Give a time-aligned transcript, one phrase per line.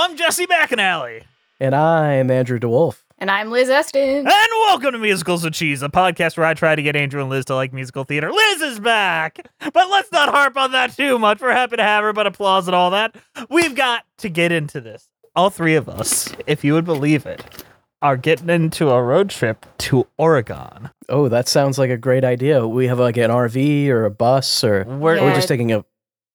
[0.00, 1.24] Hello, I'm Jesse McAnally.
[1.60, 3.02] And I'm Andrew DeWolf.
[3.18, 4.00] And I'm Liz Eston.
[4.00, 7.28] And welcome to Musicals with Cheese, a podcast where I try to get Andrew and
[7.28, 8.32] Liz to like musical theater.
[8.32, 9.46] Liz is back!
[9.60, 11.42] But let's not harp on that too much.
[11.42, 13.14] We're happy to have her, but applause and all that.
[13.50, 15.06] We've got to get into this.
[15.36, 17.44] All three of us, if you would believe it,
[18.00, 20.88] are getting into a road trip to Oregon.
[21.10, 22.66] Oh, that sounds like a great idea.
[22.66, 25.84] We have like an RV or a bus, or We're, are we just taking a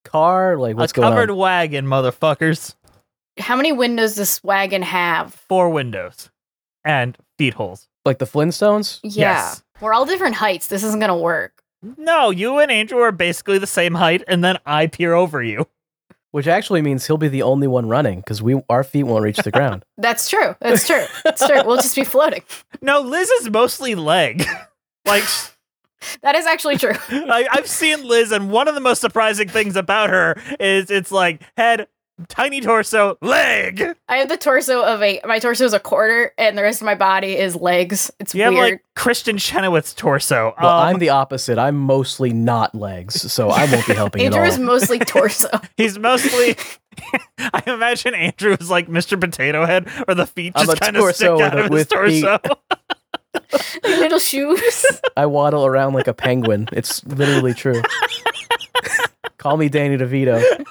[0.03, 0.55] car?
[0.55, 2.75] Like, what's a going covered wagon, motherfuckers.
[3.39, 5.33] How many windows does this wagon have?
[5.33, 6.29] Four windows
[6.83, 7.87] and feet holes.
[8.05, 8.99] Like the Flintstones?
[9.03, 9.09] Yeah.
[9.33, 9.63] Yes.
[9.81, 10.67] We're all different heights.
[10.67, 11.63] This isn't going to work.
[11.97, 15.67] No, you and Andrew are basically the same height, and then I peer over you.
[16.31, 19.37] Which actually means he'll be the only one running because we our feet won't reach
[19.37, 19.85] the ground.
[19.97, 20.53] That's true.
[20.59, 21.05] That's true.
[21.23, 21.61] That's true.
[21.65, 22.43] We'll just be floating.
[22.81, 24.43] No, Liz is mostly leg.
[25.05, 25.23] like,
[26.21, 26.93] That is actually true.
[27.09, 31.11] I, I've seen Liz, and one of the most surprising things about her is it's
[31.11, 31.87] like head,
[32.29, 33.95] tiny torso, leg.
[34.07, 36.85] I have the torso of a my torso is a quarter, and the rest of
[36.85, 38.11] my body is legs.
[38.19, 40.53] It's You have like Kristin Chenoweth's torso.
[40.61, 41.57] Well, Um, I'm the opposite.
[41.57, 44.47] I'm mostly not legs, so I won't be helping at Andrew all.
[44.47, 45.49] is mostly torso.
[45.77, 46.55] he's mostly.
[47.39, 49.19] I imagine Andrew is like Mr.
[49.19, 52.39] Potato Head, or the feet just kind of stick out of his torso.
[53.53, 54.85] like little shoes.
[55.17, 56.69] I waddle around like a penguin.
[56.71, 57.81] It's literally true.
[59.37, 60.65] Call me Danny DeVito.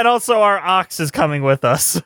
[0.00, 2.00] And also, our ox is coming with us.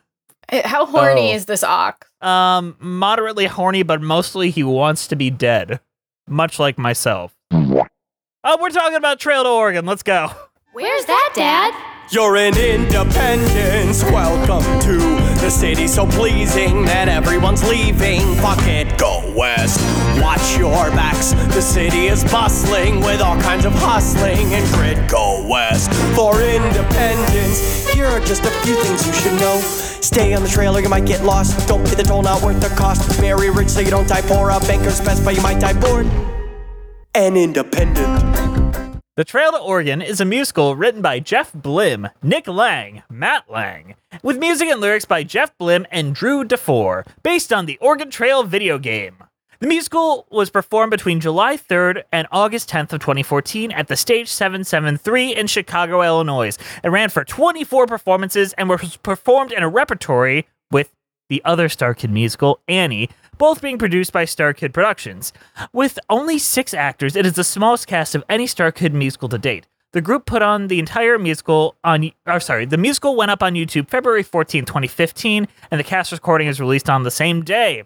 [0.53, 1.37] How horny Oh.
[1.37, 2.07] is this ox?
[2.21, 5.81] Um, moderately horny, but mostly he wants to be dead,
[6.29, 7.35] much like myself.
[7.51, 9.87] Oh, we're talking about Trail to Oregon.
[9.87, 10.31] Let's go.
[10.73, 11.73] Where's that, Dad?
[12.11, 14.05] You're in Independence.
[14.05, 14.99] Welcome to
[15.41, 18.21] the city so pleasing that everyone's leaving.
[18.37, 19.81] Fuck it, go west.
[20.21, 21.33] Watch your backs.
[21.55, 25.11] The city is bustling with all kinds of hustling and grit.
[25.11, 27.89] Go west for independence.
[27.91, 29.59] Here are just a few things you should know.
[29.61, 31.67] Stay on the trail or you might get lost.
[31.67, 33.11] Don't pay the toll, not worth the cost.
[33.19, 34.51] Very rich so you don't die poor.
[34.51, 36.07] A banker's best, but you might die bored.
[37.15, 38.84] And independent.
[39.17, 43.95] The Trail to Oregon is a musical written by Jeff Blim, Nick Lang, Matt Lang,
[44.25, 48.43] with music and lyrics by Jeff Blim and Drew DeFore, based on the Oregon Trail
[48.43, 49.19] video game.
[49.61, 54.29] The musical was performed between July 3rd and August 10th of 2014 at the Stage
[54.29, 60.49] 773 in Chicago, Illinois, and ran for 24 performances and was performed in a repertory
[61.29, 63.09] the other Star Kid musical, Ani,
[63.39, 65.33] both being produced by Star Kid Productions.
[65.73, 69.39] With only six actors, it is the smallest cast of any Star Kid musical to
[69.39, 69.67] date.
[69.93, 73.55] The group put on the entire musical on, or sorry, the musical went up on
[73.55, 77.85] YouTube February 14, 2015, and the cast recording is released on the same day.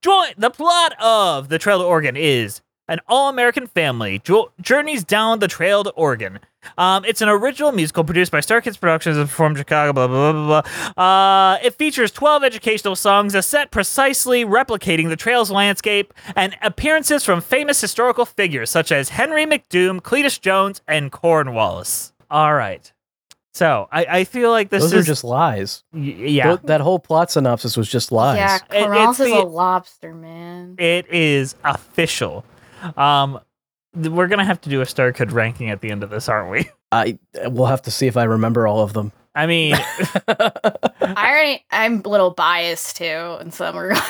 [0.00, 5.40] Join the plot of The Trail to Oregon is an all-American family jo- journeys down
[5.40, 6.38] the trail to Oregon.
[6.76, 9.92] Um, it's an original musical produced by Star Kids Productions and performed in Chicago.
[9.92, 10.62] Blah blah blah blah.
[10.96, 11.02] blah.
[11.04, 17.24] Uh, it features 12 educational songs, a set precisely replicating the trail's landscape, and appearances
[17.24, 22.12] from famous historical figures such as Henry McDoom, Cletus Jones, and Cornwallis.
[22.30, 22.92] All right.
[23.54, 25.82] So I, I feel like this Those is are just lies.
[25.92, 26.56] y- yeah.
[26.56, 28.36] Tho- that whole plot synopsis was just lies.
[28.36, 30.76] Yeah, It- Corrales it's is the- a lobster, man.
[30.78, 32.44] It is official.
[32.96, 33.42] Um, th-
[34.06, 36.50] we're gonna have to do a Star Kid ranking at the end of this, aren't
[36.50, 36.70] we?
[36.92, 39.12] I we'll have to see if I remember all of them.
[39.34, 39.74] I mean,
[40.28, 44.02] I already, I'm a little biased too in some regards.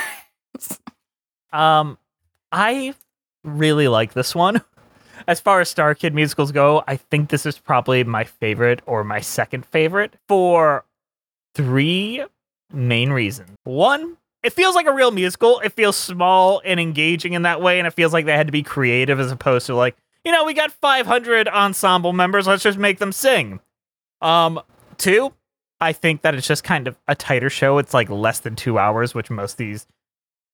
[1.53, 1.99] um,
[2.51, 2.95] I
[3.45, 4.63] really like this one.
[5.27, 9.05] As far as Star Kid musicals go, I think this is probably my favorite or
[9.05, 10.85] my second favorite for
[11.55, 12.25] three
[12.73, 13.51] main reasons.
[13.65, 14.17] One,
[14.49, 15.61] it feels like a real musical.
[15.61, 18.51] It feels small and engaging in that way, and it feels like they had to
[18.51, 22.79] be creative as opposed to like, you know, we got 500 ensemble members, let's just
[22.79, 23.61] make them sing.
[24.23, 24.59] Um,
[24.97, 25.35] two,
[25.83, 27.77] I think that it's just kind of a tighter show.
[27.77, 29.87] It's like less than two hours, which most of these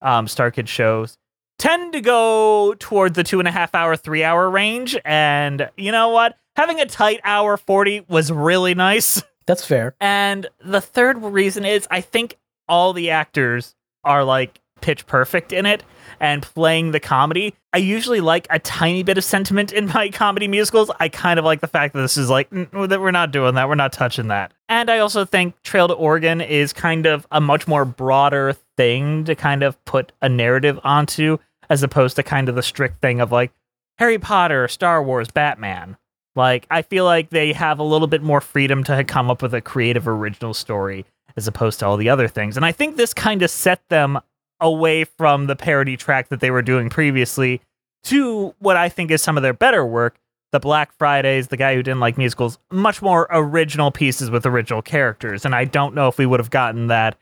[0.02, 1.16] um, Star Kid shows
[1.60, 4.98] tend to go toward the two and a half hour, three hour range.
[5.04, 6.36] And you know what?
[6.56, 9.22] Having a tight hour 40 was really nice.
[9.46, 9.94] That's fair.
[10.00, 12.38] And the third reason is I think
[12.68, 15.82] all the actors are like pitch perfect in it
[16.20, 17.54] and playing the comedy.
[17.72, 20.90] I usually like a tiny bit of sentiment in my comedy musicals.
[21.00, 23.54] I kind of like the fact that this is like, "Mm, that we're not doing
[23.54, 23.68] that.
[23.68, 24.52] We're not touching that.
[24.68, 29.24] And I also think Trail to Oregon is kind of a much more broader thing
[29.24, 31.38] to kind of put a narrative onto
[31.70, 33.52] as opposed to kind of the strict thing of like
[33.98, 35.96] Harry Potter, Star Wars, Batman.
[36.36, 39.54] Like, I feel like they have a little bit more freedom to come up with
[39.54, 42.56] a creative original story as opposed to all the other things.
[42.56, 44.20] And I think this kind of set them
[44.60, 47.60] away from the parody track that they were doing previously
[48.04, 50.16] to what I think is some of their better work.
[50.52, 54.82] The Black Fridays, the guy who didn't like musicals, much more original pieces with original
[54.82, 55.44] characters.
[55.44, 57.18] And I don't know if we would have gotten that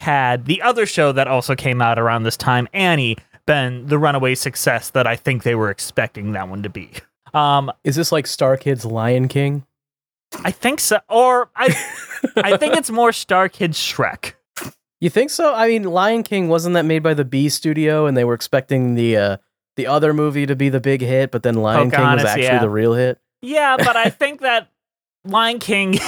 [0.00, 4.34] had the other show that also came out around this time, Ani, been the runaway
[4.34, 6.90] success that I think they were expecting that one to be.
[7.34, 9.66] Um, Is this like Star Kids Lion King?
[10.44, 11.00] I think so.
[11.08, 11.68] Or I
[12.36, 14.34] I think it's more Star Kid Shrek.
[15.00, 15.54] You think so?
[15.54, 18.94] I mean, Lion King wasn't that made by the B studio, and they were expecting
[18.94, 19.36] the uh,
[19.76, 22.60] the other movie to be the big hit, but then Lion King was actually yeah.
[22.60, 23.18] the real hit.
[23.40, 24.68] Yeah, but I think that
[25.24, 25.98] Lion King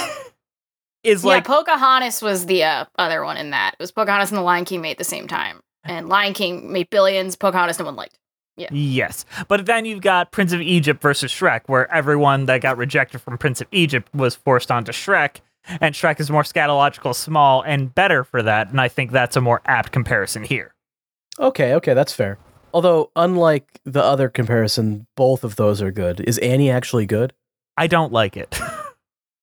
[1.03, 3.73] is like yeah, Pocahontas was the uh, other one in that.
[3.73, 6.71] It was Pocahontas and the Lion King made at the same time, and Lion King
[6.71, 7.35] made billions.
[7.35, 8.19] Pocahontas no one liked.
[8.55, 8.69] Yeah.
[8.71, 9.25] Yes.
[9.47, 13.37] But then you've got Prince of Egypt versus Shrek, where everyone that got rejected from
[13.37, 15.37] Prince of Egypt was forced onto Shrek,
[15.81, 18.69] and Shrek is more scatological, small, and better for that.
[18.69, 20.75] And I think that's a more apt comparison here.
[21.39, 22.37] Okay, okay, that's fair.
[22.73, 26.19] Although, unlike the other comparison, both of those are good.
[26.21, 27.33] Is Ani actually good?
[27.77, 28.59] I don't like it.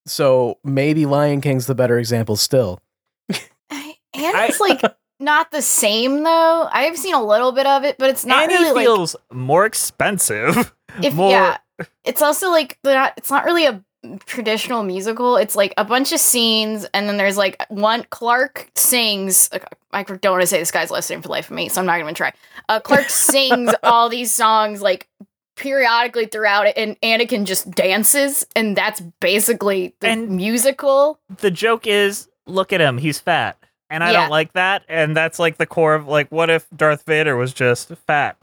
[0.07, 2.81] So maybe Lion King's the better example still.
[3.29, 4.81] And it's like
[5.21, 6.69] not the same though.
[6.73, 9.67] I've seen a little bit of it, but it's not Ani really like feels more
[9.67, 10.75] expensive.
[11.03, 11.59] if more yeah.
[12.05, 13.83] It's also like not, it's not really a
[14.27, 15.37] traditional musical.
[15.37, 19.51] It's like a bunch of scenes, and then there's like one Clark sings.
[19.93, 21.87] I don't want to say this guy's name for the life of me, so I'm
[21.87, 22.33] not gonna try.
[22.69, 25.09] Uh, Clark sings all these songs like
[25.57, 31.19] periodically throughout it, and Anakin just dances, and that's basically the musical.
[31.39, 33.59] the joke is look at him, he's fat.
[33.91, 34.21] And I Yeah.
[34.23, 34.85] don't like that.
[34.89, 38.37] And that's like the core of like, what if Darth Vader was just fat?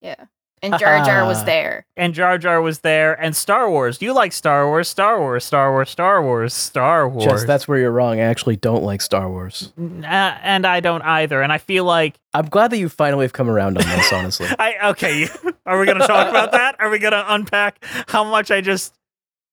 [0.00, 0.14] Yeah,
[0.62, 1.84] and Jar Jar was there.
[1.96, 3.12] And Jar Jar was there.
[3.20, 4.00] And Star Wars.
[4.00, 7.24] You like Star Wars, Star Wars, Star Wars, Star Wars, Star Wars.
[7.24, 8.18] Jess, that's where you're wrong.
[8.18, 9.72] I actually don't like Star Wars.
[9.78, 11.42] Uh, and I don't either.
[11.42, 14.46] And I feel like I'm glad that you finally have come around on this, honestly.
[14.58, 15.28] I okay.
[15.66, 16.76] Are we gonna talk about that?
[16.78, 18.94] Are we gonna unpack how much I just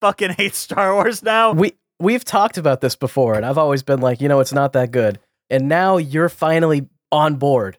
[0.01, 1.51] fucking hate Star Wars now?
[1.51, 4.73] we we've talked about this before, and I've always been like, you know, it's not
[4.73, 5.19] that good.
[5.49, 7.77] And now you're finally on board.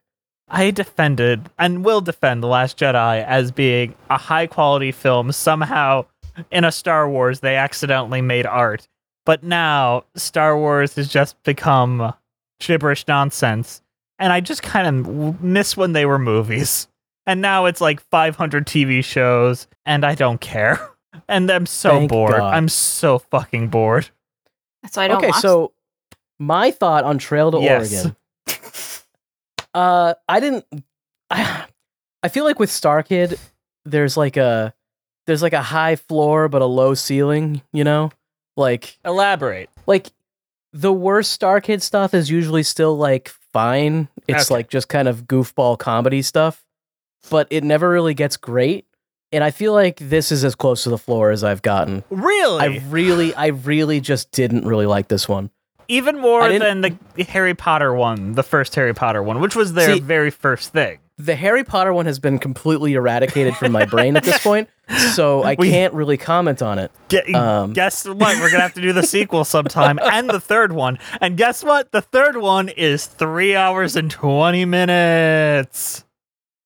[0.48, 5.32] I defended and will defend The Last Jedi as being a high quality film.
[5.32, 6.06] Somehow,
[6.50, 8.86] in a Star Wars, they accidentally made art.
[9.24, 12.14] But now, Star Wars has just become
[12.60, 13.82] gibberish nonsense.
[14.18, 16.86] And I just kind of miss when they were movies.
[17.26, 20.90] And now it's like 500 TV shows, and I don't care.
[21.28, 22.36] And I'm so Thank bored.
[22.36, 22.52] God.
[22.54, 24.10] I'm so fucking bored.
[24.90, 25.72] So I don't okay, watch so
[26.38, 27.94] my thought on Trail to Yes.
[27.94, 28.16] Oregon.
[29.74, 30.64] uh, I didn't.
[31.30, 31.64] I,
[32.22, 33.38] I feel like with Star Kid,
[33.84, 34.74] there's like a
[35.26, 37.62] there's like a high floor but a low ceiling.
[37.72, 38.10] You know,
[38.56, 39.70] like Elaborate.
[39.86, 40.08] like
[40.72, 44.08] the worst Star Kid stuff is usually still like fine.
[44.28, 44.54] It's Okay.
[44.54, 46.64] like just kind of goofball comedy stuff,
[47.30, 48.86] but it never really gets great.
[49.32, 52.04] And I feel like this is as close to the floor as I've gotten.
[52.10, 52.60] Really?
[52.60, 55.50] I really, I really just didn't really like this one.
[55.88, 59.94] Even more than the Harry Potter one, the first Harry Potter one, which was their
[59.94, 60.98] See- very first thing.
[61.18, 64.68] The Harry Potter one has been completely eradicated from my brain at this point,
[65.14, 66.90] so I We- can't really comment on it.
[67.08, 68.38] Ge- Um, guess what?
[68.38, 70.98] We're gonna have to do the sequel sometime, and the third one.
[71.22, 71.90] And guess what?
[71.92, 76.04] The third one is three hours and twenty minutes.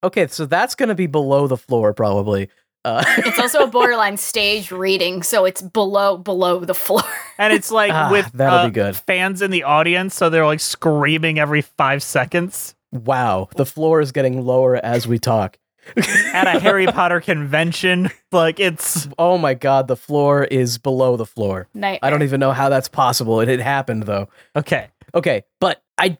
[0.02, 2.48] Okay, so that's to be below the floor probably.
[2.84, 7.02] Uh, it's also a borderline stage reading, so it's below below the floor.
[7.38, 8.96] And it's like Ah, with that'll uh, be good.
[8.96, 12.74] fans in the audience, so they're like screaming every five seconds.
[12.92, 15.58] wow, the floor is getting lower as we talk.
[15.96, 18.10] at a Harry Potter convention.
[18.32, 21.66] Like it's oh my god, the floor is below the floor.
[21.74, 21.98] Nightmare.
[22.00, 23.40] I don't even know how that's possible.
[23.40, 24.28] It had happened though.
[24.54, 24.86] okay.
[25.12, 26.16] Okay, but I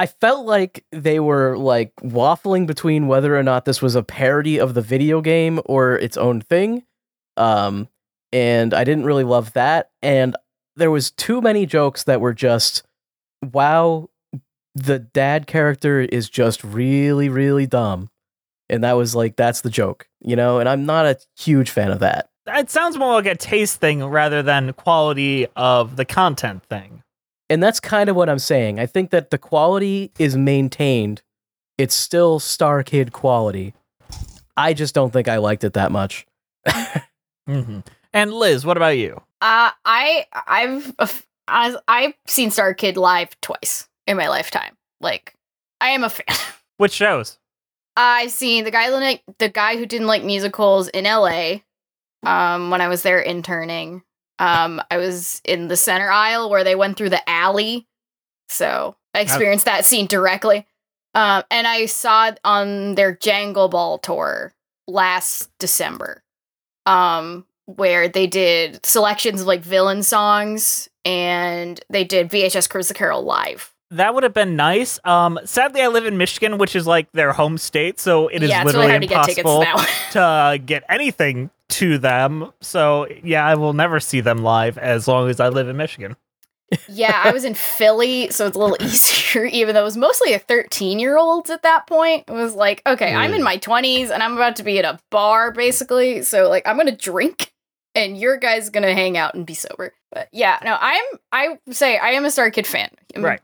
[0.00, 4.58] I felt like they were like waffling between whether or not this was a parody
[4.58, 6.84] of the video game or its own thing.
[7.36, 7.86] Um
[8.32, 10.36] and I didn't really love that and
[10.74, 12.82] there was too many jokes that were just
[13.52, 14.08] wow
[14.74, 18.08] the dad character is just really really dumb.
[18.70, 21.90] And that was like that's the joke, you know, and I'm not a huge fan
[21.90, 22.30] of that.
[22.46, 27.02] It sounds more like a taste thing rather than quality of the content thing.
[27.50, 28.78] And that's kind of what I'm saying.
[28.78, 31.20] I think that the quality is maintained.
[31.76, 33.74] It's still Star Kid quality.
[34.56, 36.26] I just don't think I liked it that much.
[37.46, 37.80] hmm
[38.12, 39.20] And Liz, what about you?
[39.40, 40.94] Uh, I I've
[41.48, 44.76] I've I've seen Star Kid live twice in my lifetime.
[45.00, 45.34] Like,
[45.80, 46.36] I am a fan.
[46.76, 47.38] Which shows?
[47.96, 51.64] I've seen the guy like the guy who didn't like musicals in L.A.
[52.22, 54.02] Um, when I was there interning.
[54.40, 57.86] Um, I was in the center aisle where they went through the alley,
[58.48, 60.66] so I experienced that scene directly.
[61.14, 64.54] Um, and I saw it on their Jangle Ball tour
[64.88, 66.22] last December,
[66.86, 73.22] um, where they did selections of like villain songs, and they did VHS Christmas Carol
[73.22, 73.74] live.
[73.92, 74.98] That would have been nice.
[75.04, 78.50] Um, sadly, I live in Michigan, which is like their home state, so it is
[78.50, 82.52] Yeah, literally really hard to get tickets impossible to uh, get anything to them.
[82.60, 86.16] So yeah, I will never see them live as long as I live in Michigan.
[86.88, 90.34] yeah, I was in Philly, so it's a little easier, even though it was mostly
[90.34, 92.24] a 13 year olds at that point.
[92.28, 95.00] It was like, okay, I'm in my 20s and I'm about to be at a
[95.10, 96.22] bar, basically.
[96.22, 97.52] So, like, I'm going to drink
[97.96, 99.94] and your guy's going to hang out and be sober.
[100.12, 102.90] But yeah, no, I'm, I say I am a Star Kid fan.
[103.16, 103.40] I'm Right.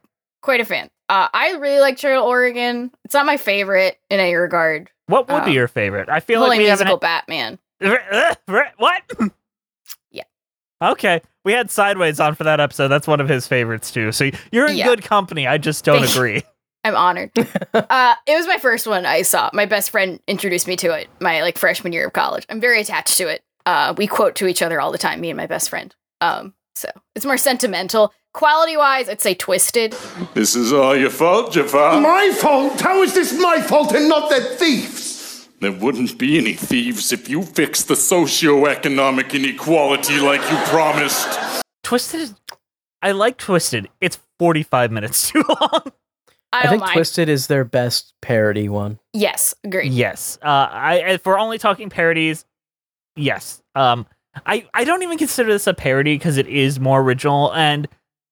[0.47, 0.89] Quite a fan.
[1.09, 2.93] Uh, I really like Trail Oregon.
[3.05, 4.89] It's not my favorite in any regard.
[5.09, 6.09] What would be Um, your favorite?
[6.09, 6.87] I feel like we haven't.
[6.87, 7.59] musical Batman.
[8.77, 9.03] what?
[10.13, 10.23] Yeah.
[10.81, 12.87] Okay, we had Sideways on for that episode.
[12.89, 14.13] That's one of his favorites too.
[14.13, 14.87] So you're in Yeah.
[14.87, 15.49] good company.
[15.49, 16.43] I just don't agree.
[16.85, 17.33] I'm honored.
[17.75, 19.51] uh, it was my first one I saw.
[19.53, 22.47] My best friend introduced me to it my like freshman year of college.
[22.49, 23.43] I'm very attached to it.
[23.67, 25.93] Uh, we quote to each other all the time, me and my best friend.
[26.21, 28.13] Um, so it's more sentimental.
[28.37, 29.97] Quality wise, I'd say Twisted.
[30.35, 32.03] This is all your fault, Jafar.
[32.03, 32.79] My fault?
[32.79, 35.49] How is this my fault and not the thief's?
[35.61, 41.39] There wouldn't be any thieves if you fixed the socioeconomic inequality like you promised.
[41.83, 42.35] Twisted.
[43.01, 43.89] I like Twisted.
[44.03, 45.91] It's 45 minutes too long.
[46.53, 46.93] I, I, think mind.
[46.93, 48.99] Twisted is their best parody one.
[49.15, 49.95] Yes, agreed.
[49.95, 50.39] Yes.
[50.43, 52.45] Uh, I if we're only talking parodies,
[53.17, 53.63] yes.
[53.75, 54.07] Um,
[54.45, 57.55] I I don't even consider this a parody because it is more original.
[57.55, 57.89] And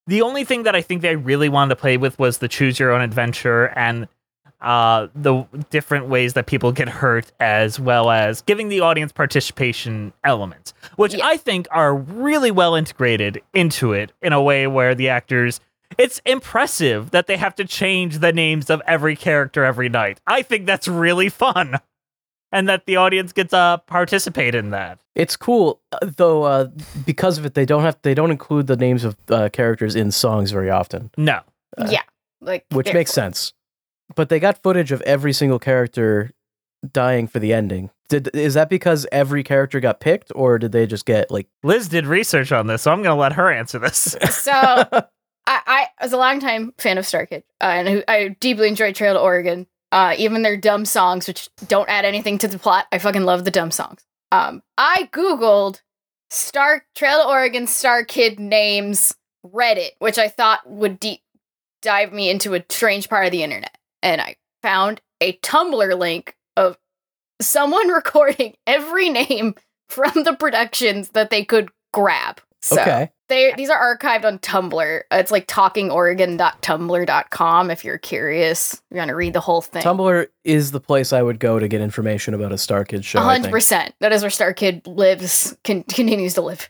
[0.06, 2.78] the only thing that I think they really wanted to play with was the choose
[2.78, 4.08] your own adventure and
[4.60, 10.12] uh the different ways that people get hurt, as well as giving the audience participation
[10.24, 15.08] elements, which I think are really well integrated into it in a way where the
[15.08, 15.60] actors.
[15.96, 20.20] It's impressive that they have to change the names of every character every night.
[20.26, 21.78] I think that's really fun.
[22.54, 25.00] And that the audience gets to uh, participate in that.
[25.14, 26.44] It's cool uh, though.
[26.44, 26.68] Uh,
[27.04, 30.10] because of it, they don't have they don't include the names of uh, characters in
[30.12, 31.40] songs very often, No.
[31.88, 32.02] yeah,
[32.40, 33.14] like which makes cool.
[33.14, 33.52] sense.
[34.14, 36.30] But they got footage of every single character
[36.92, 37.90] dying for the ending.
[38.08, 41.48] Did is that because every character got picked, or did they just get like?
[41.64, 44.14] Liz did research on this, so I'm going to let her answer this.
[44.30, 45.06] So I,
[45.46, 49.20] I was a longtime fan of Star Kid, uh, and I deeply enjoyed Trail to
[49.20, 49.66] Oregon.
[49.92, 52.86] Uh, even their dumb songs, which don't add anything to the plot.
[52.90, 54.04] I fucking love the dumb songs.
[54.32, 55.80] Um, I googled
[56.30, 59.14] Star Trail to Oregon Star Kid names
[59.46, 61.20] Reddit, which I thought would deep
[61.82, 66.34] dive me into a strange part of the internet, and I found a Tumblr link
[66.56, 66.76] of
[67.40, 69.54] someone recording every name
[69.88, 72.40] from the productions that they could grab.
[72.62, 73.10] So Okay.
[73.28, 75.00] They these are archived on Tumblr.
[75.10, 78.82] It's like talkingoregon.tumblr.com if you're curious.
[78.90, 79.82] You want to read the whole thing.
[79.82, 83.20] Tumblr is the place I would go to get information about a Star Kid show.
[83.20, 83.54] I think.
[83.54, 83.92] 100%.
[84.00, 86.68] That is where Star Kid lives, con- continues to live.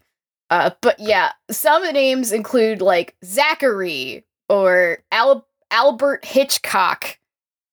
[0.50, 7.18] Uh, but yeah, some of the names include like Zachary or Al- Albert Hitchcock.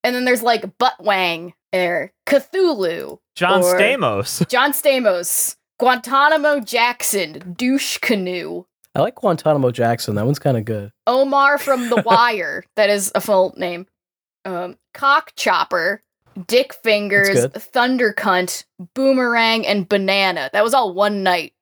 [0.04, 3.20] And then there's like Buttwang or Cthulhu.
[3.36, 4.48] John Stamos.
[4.48, 5.58] John Stamos.
[5.80, 7.54] Guantanamo Jackson.
[7.56, 8.66] Douche Canoe.
[8.94, 10.16] I like Guantanamo Jackson.
[10.16, 10.92] That one's kind of good.
[11.08, 12.64] Omar from The Wire.
[12.76, 13.88] that is a full name.
[14.44, 16.04] Um, Cock Chopper,
[16.48, 17.54] Dick Fingers, good.
[17.54, 20.50] Thunder Cunt, Boomerang, and Banana.
[20.52, 21.54] That was all one night.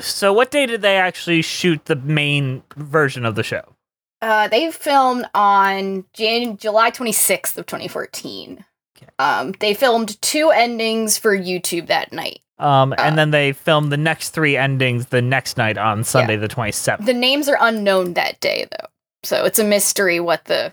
[0.00, 3.62] So, what day did they actually shoot the main version of the show?
[4.20, 8.64] Uh, they filmed on Jan- July 26th of 2014.
[9.18, 12.40] Um, they filmed two endings for YouTube that night.
[12.58, 12.96] Um, Uh.
[12.98, 17.04] and then they filmed the next three endings the next night on Sunday the 27th.
[17.04, 18.86] The names are unknown that day, though,
[19.24, 20.72] so it's a mystery what the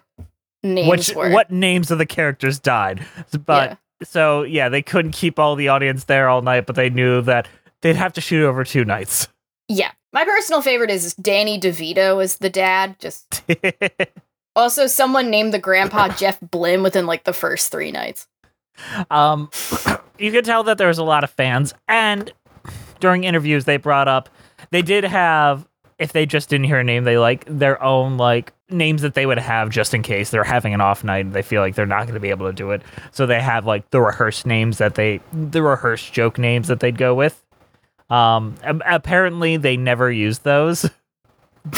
[0.64, 1.32] names Which were.
[1.32, 3.04] what names of the characters died?
[3.46, 7.22] But so yeah, they couldn't keep all the audience there all night, but they knew
[7.24, 7.48] that
[7.82, 9.28] they'd have to shoot over two nights.
[9.68, 12.98] Yeah, my personal favorite is Danny DeVito as the dad.
[13.00, 13.42] Just
[14.56, 18.28] also someone named the grandpa Jeff Blim within like the first three nights.
[19.10, 19.50] Um,
[20.18, 22.32] you could tell that there was a lot of fans, and
[23.00, 24.30] during interviews they brought up
[24.70, 28.54] they did have if they just didn't hear a name they like their own like
[28.72, 31.42] names that they would have just in case they're having an off night and they
[31.42, 32.82] feel like they're not going to be able to do it.
[33.12, 36.98] So they have like the rehearsed names that they the rehearsed joke names that they'd
[36.98, 37.44] go with.
[38.10, 40.90] Um, apparently they never used those.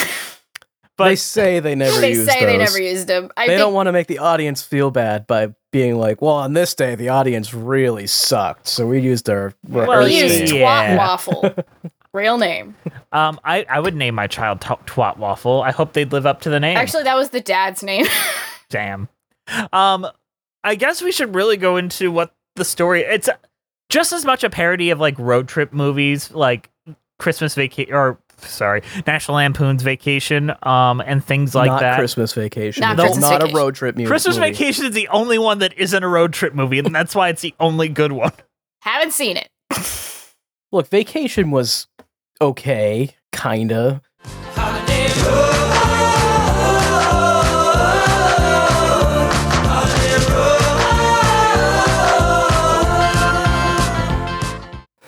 [0.97, 2.69] they say they never they used say they those.
[2.73, 3.29] never used them.
[3.37, 6.35] I they think, don't want to make the audience feel bad by being like, "Well,
[6.35, 10.53] on this day, the audience really sucked, so we used our Well, rehearsed we used
[10.53, 11.55] name." Twat Waffle,
[12.13, 12.75] real name.
[13.11, 15.61] Um, I, I would name my child T- Twat Waffle.
[15.63, 16.77] I hope they'd live up to the name.
[16.77, 18.05] Actually, that was the dad's name.
[18.69, 19.09] Damn.
[19.71, 20.07] Um,
[20.63, 23.01] I guess we should really go into what the story.
[23.01, 23.29] It's
[23.89, 26.69] just as much a parody of like road trip movies, like
[27.19, 31.97] Christmas Vacation, or sorry, National Lampoon's Vacation, um, and things like not that.
[31.97, 32.81] Christmas Vacation.
[32.81, 33.55] Not No, Christmas not Vacation.
[33.57, 34.07] a road trip movie.
[34.07, 34.51] Christmas movie.
[34.51, 37.41] Vacation is the only one that isn't a road trip movie, and that's why it's
[37.41, 38.31] the only good one.
[38.81, 39.49] Haven't seen it.
[40.71, 41.87] Look, Vacation was
[42.41, 44.01] okay, kinda.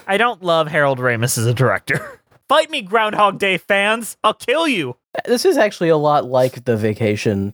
[0.08, 2.22] I don't love Harold Ramis as a director.
[2.48, 4.18] Fight me, Groundhog Day fans!
[4.24, 4.98] I'll kill you.
[5.26, 7.54] This is actually a lot like the Vacation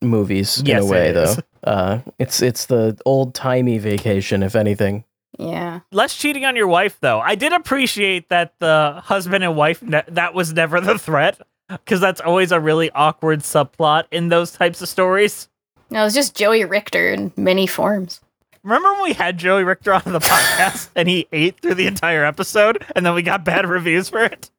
[0.00, 1.36] movies Yes, in a way, is.
[1.36, 1.42] though.
[1.70, 5.04] Uh, it's it's the old timey Vacation, if anything.
[5.38, 5.80] Yeah.
[5.92, 7.20] Less cheating on your wife, though.
[7.20, 11.38] I did appreciate that the husband and wife, ne- that was never the threat,
[11.68, 15.48] because that's always a really awkward subplot in those types of stories.
[15.90, 18.20] No, it was just Joey Richter in many forms.
[18.62, 22.24] Remember when we had Joey Richter on the podcast and he ate through the entire
[22.24, 24.50] episode and then we got bad reviews for it?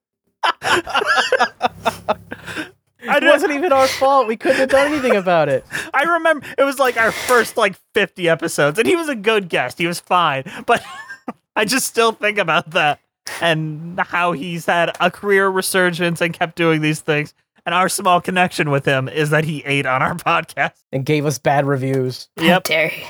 [3.03, 4.27] It wasn't even our fault.
[4.27, 5.65] We couldn't have done anything about it.
[5.93, 9.49] I remember it was like our first like 50 episodes and he was a good
[9.49, 9.77] guest.
[9.77, 10.43] He was fine.
[10.65, 10.83] But
[11.55, 12.99] I just still think about that
[13.41, 17.33] and how he's had a career resurgence and kept doing these things.
[17.65, 20.73] And our small connection with him is that he ate on our podcast.
[20.91, 22.29] And gave us bad reviews.
[22.37, 22.63] Yep.
[22.63, 23.05] Dare you.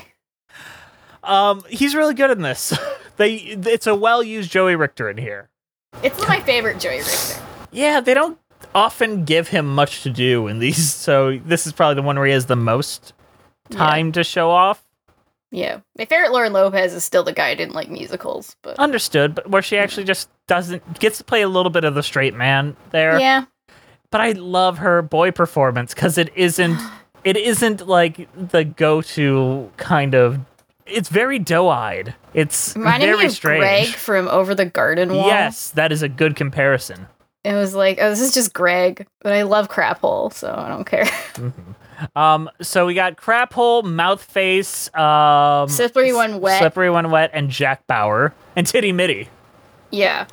[1.22, 2.76] Um, he's really good in this.
[3.18, 5.50] They it's a well-used Joey Richter in here.
[6.02, 7.42] It's my favorite Joey Richter.
[7.70, 8.38] Yeah, they don't
[8.74, 12.24] often give him much to do in these, so this is probably the one where
[12.26, 13.12] he has the most
[13.68, 14.82] time to show off.
[15.50, 15.80] Yeah.
[15.98, 19.50] My favorite Lauren Lopez is still the guy who didn't like musicals, but Understood, but
[19.50, 22.74] where she actually just doesn't gets to play a little bit of the straight man
[22.92, 23.20] there.
[23.20, 23.44] yeah.
[24.10, 26.78] But I love her boy performance because it isn't
[27.24, 30.40] it isn't like the go-to kind of
[30.86, 32.14] it's very doe-eyed.
[32.34, 33.60] It's Reminding very me of strange.
[33.60, 35.26] Greg from Over the Garden Wall.
[35.26, 37.06] Yes, that is a good comparison.
[37.44, 40.68] It was like, oh, this is just Greg, but I love Crap Hole, so I
[40.68, 41.06] don't care.
[42.16, 46.58] Um, so we got crap hole, mouth face, um, Slippery One Wet.
[46.58, 49.28] slippery when wet, and Jack Bauer and Titty Mitty.
[49.92, 50.26] yeah.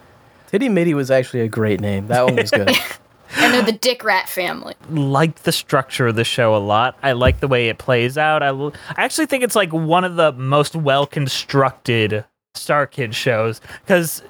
[0.47, 2.07] Titty Mitty was actually a great name.
[2.07, 2.71] That one was good.
[3.37, 4.75] And they're the Dick Rat family.
[4.89, 6.97] Like the structure of the show a lot.
[7.03, 8.41] I like the way it plays out.
[8.41, 14.23] I, actually think it's like one of the most well constructed Star Kid shows because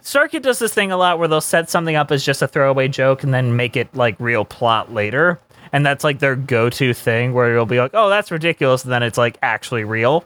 [0.00, 2.48] Star Kid does this thing a lot where they'll set something up as just a
[2.48, 5.40] throwaway joke and then make it like real plot later.
[5.72, 8.84] And that's like their go to thing where it'll be like, oh, that's ridiculous.
[8.84, 10.24] And then it's like actually real.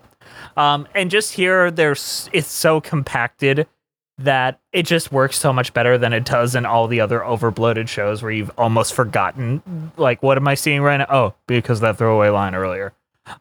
[0.56, 3.66] Um, and just here, there's it's so compacted
[4.18, 7.88] that it just works so much better than it does in all the other overbloated
[7.88, 11.06] shows where you've almost forgotten like what am I seeing right now?
[11.08, 12.92] Oh, because of that throwaway line earlier.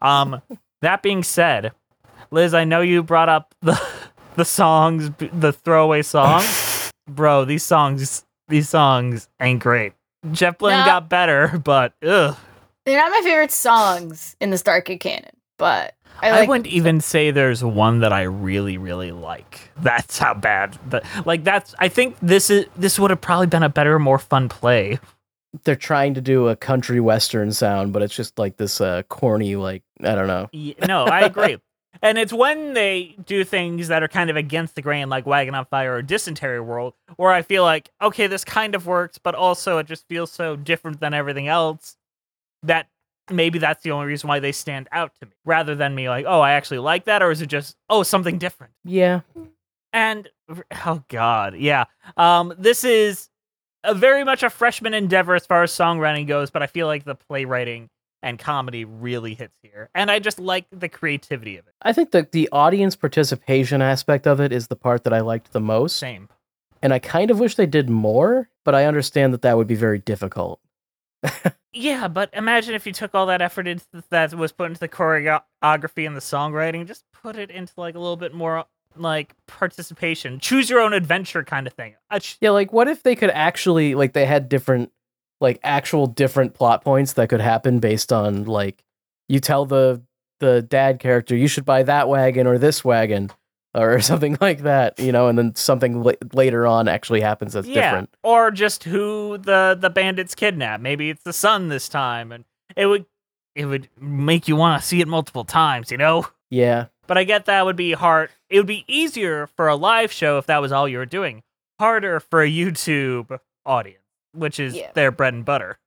[0.01, 0.41] Um,
[0.81, 1.73] that being said,
[2.31, 3.79] Liz, I know you brought up the
[4.35, 6.91] the songs, the throwaway songs.
[7.09, 9.93] Bro, these songs, these songs ain't great.
[10.31, 10.85] Jeff Lynne No.
[10.85, 12.37] got better, but ugh.
[12.85, 17.01] They're not my favorite songs in the Star Kid canon, but I I, wouldn't even
[17.01, 19.71] say there's one that I really, really like.
[19.77, 20.77] That's how bad.
[20.89, 21.73] The, like that's.
[21.79, 24.99] I think this is this would have probably been a better, more fun play.
[25.63, 29.55] They're trying to do a country western sound, but it's just like this uh, corny,
[29.55, 30.49] like I don't know.
[30.53, 31.57] Y- No, I agree.
[32.01, 35.53] and it's when they do things that are kind of against the grain, like Wagon
[35.55, 39.35] on Fire or Dysentery World, where I feel like, okay, this kind of works, but
[39.35, 41.97] also it just feels so different than everything else
[42.63, 42.87] that
[43.31, 46.25] maybe that's the only reason why they stand out to me, rather than me like,
[46.27, 48.73] oh, I actually like that, or is it just oh something different?
[48.83, 49.21] Yeah.
[49.93, 50.29] And
[50.85, 51.85] oh god, yeah.
[52.17, 53.29] Um, this is
[53.83, 57.03] a very much a freshman endeavor as far as songwriting goes, but I feel like
[57.03, 57.89] the playwriting
[58.23, 61.73] and comedy really hits here, and I just like the creativity of it.
[61.81, 65.53] I think that the audience participation aspect of it is the part that I liked
[65.53, 65.97] the most.
[65.97, 66.29] Same.
[66.83, 69.75] And I kind of wish they did more, but I understand that that would be
[69.75, 70.59] very difficult.
[71.73, 74.89] Yeah, but imagine if you took all that effort into that was put into the
[74.89, 78.65] choreography and the songwriting, just put it into like a little bit more
[78.97, 81.95] like participation, choose your own adventure kind of thing.
[82.19, 84.91] Ch- Yeah, like what if they could actually like they had different
[85.39, 88.83] like actual different plot points that could happen based on like
[89.29, 90.03] you tell the
[90.41, 93.29] the dad character you should buy that wagon or this wagon
[93.73, 97.67] or something like that, you know, and then something la- later on actually happens that's
[97.67, 98.09] yeah, different.
[98.23, 100.81] or just who the the bandits kidnap.
[100.81, 103.05] Maybe it's the son this time, and it would
[103.55, 105.91] it would make you want to see it multiple times.
[105.91, 106.27] You know.
[106.49, 106.87] Yeah.
[107.07, 108.29] But I get that would be hard.
[108.49, 111.43] It would be easier for a live show if that was all you were doing.
[111.79, 114.03] Harder for a YouTube audience,
[114.33, 114.91] which is Yeah.
[114.93, 115.79] their bread and butter.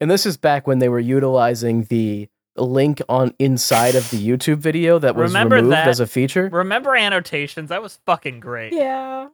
[0.00, 2.28] And this is back when they were utilizing the
[2.62, 5.88] link on inside of the YouTube video that was Remember removed that?
[5.88, 6.48] as a feature.
[6.52, 7.68] Remember annotations?
[7.68, 8.72] That was fucking great.
[8.72, 9.28] Yeah.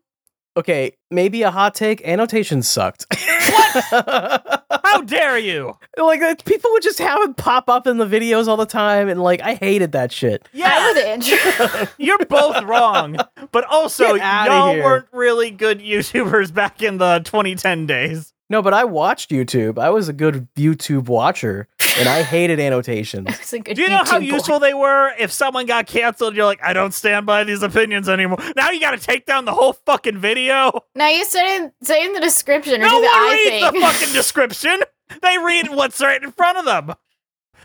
[0.55, 2.07] Okay, maybe a hot take.
[2.07, 3.07] Annotations sucked.
[3.11, 4.65] What?
[4.85, 5.79] How dare you?
[5.97, 9.09] like uh, people would just have it pop up in the videos all the time,
[9.09, 10.47] and like I hated that shit.
[10.53, 11.87] Yeah, I'm Andrew.
[11.99, 13.17] You're both wrong,
[13.51, 14.85] but also y'all here.
[14.85, 18.35] weren't really good YouTubers back in the 2010 days.
[18.53, 19.79] No, but I watched YouTube.
[19.79, 23.29] I was a good YouTube watcher, and I hated annotations.
[23.31, 24.27] It's a good Do you know how boy.
[24.27, 25.11] useful they were?
[25.19, 28.37] If someone got canceled, you're like, I don't stand by these opinions anymore.
[28.55, 30.83] Now you got to take down the whole fucking video.
[30.95, 33.51] Now you say in, say in the description or No do the one I reads
[33.51, 33.73] thing.
[33.75, 34.81] the fucking description.
[35.23, 36.95] They read what's right in front of them.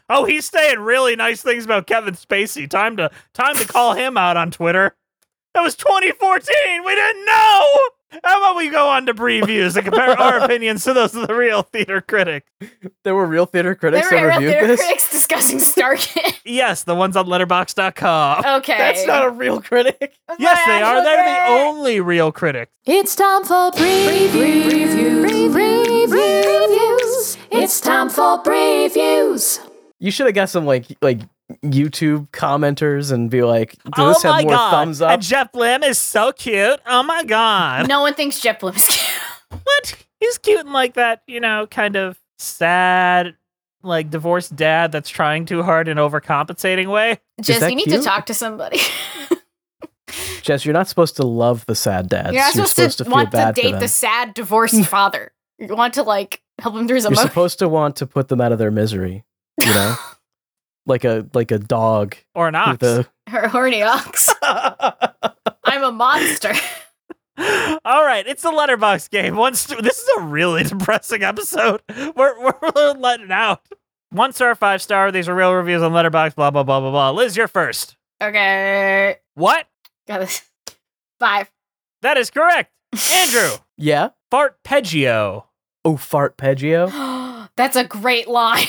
[0.10, 2.69] Oh, he's saying really nice things about Kevin Spacey.
[2.69, 4.95] Time to time to call him out on Twitter.
[5.54, 6.56] That was 2014.
[6.86, 7.80] We didn't know.
[8.23, 11.34] How about we go on to previews and compare our opinions to those of the
[11.34, 12.49] real theater critics?
[13.03, 14.80] There were real theater There critics were that real reviewed theater this.
[14.82, 16.36] critics discussing Starkid.
[16.45, 18.45] Yes, the ones on Letterbox.com.
[18.60, 18.77] okay.
[18.77, 20.13] That's not a real critic.
[20.39, 21.03] Yes, they are.
[21.03, 22.71] They're the only real critics.
[22.86, 24.93] It's time for previews.
[25.51, 27.38] Previews.
[27.51, 29.60] It's time for previews.
[29.99, 31.21] You should have got some like like
[31.63, 34.71] YouTube commenters and be like, "Does oh this my have more god!
[34.71, 36.79] thumbs up?" And Jeff Blim is so cute.
[36.86, 37.88] Oh my god!
[37.88, 38.88] No one thinks Jeff Blim is
[39.49, 39.62] cute.
[39.63, 39.95] What?
[40.19, 43.36] He's cute and like that, you know, kind of sad,
[43.83, 47.19] like divorced dad that's trying too hard and overcompensating way.
[47.41, 48.01] Jess, you need cute?
[48.01, 48.79] to talk to somebody.
[50.41, 52.33] Jess, you're not supposed to love the sad dads.
[52.33, 55.31] You're not supposed, supposed to, feel want to bad for date the sad divorced father.
[55.60, 57.29] You want to like help him through his You're emotions.
[57.31, 59.23] supposed to want to put them out of their misery.
[59.60, 59.95] You know,
[60.88, 62.71] like a like a dog Or an ox.
[62.71, 64.34] with a Her horny ox.
[64.41, 66.54] I'm a monster.
[67.39, 69.36] All right, it's the letterbox game.
[69.36, 71.82] One st- this is a really depressing episode.
[72.15, 73.62] We're we're letting out.
[74.10, 75.12] One star, five star.
[75.12, 76.34] These are real reviews on Letterbox.
[76.34, 77.12] Blah blah blah blah blah.
[77.12, 77.95] Liz, you're first.
[78.23, 79.17] Okay.
[79.36, 79.67] What?
[80.08, 80.41] Got this.
[81.19, 81.52] Five.
[82.02, 82.71] That is correct.
[83.12, 84.10] Andrew, yeah.
[84.32, 85.43] Fartpeggio.
[85.86, 87.50] Oh, fartpeggio.
[87.56, 88.65] That's a great line.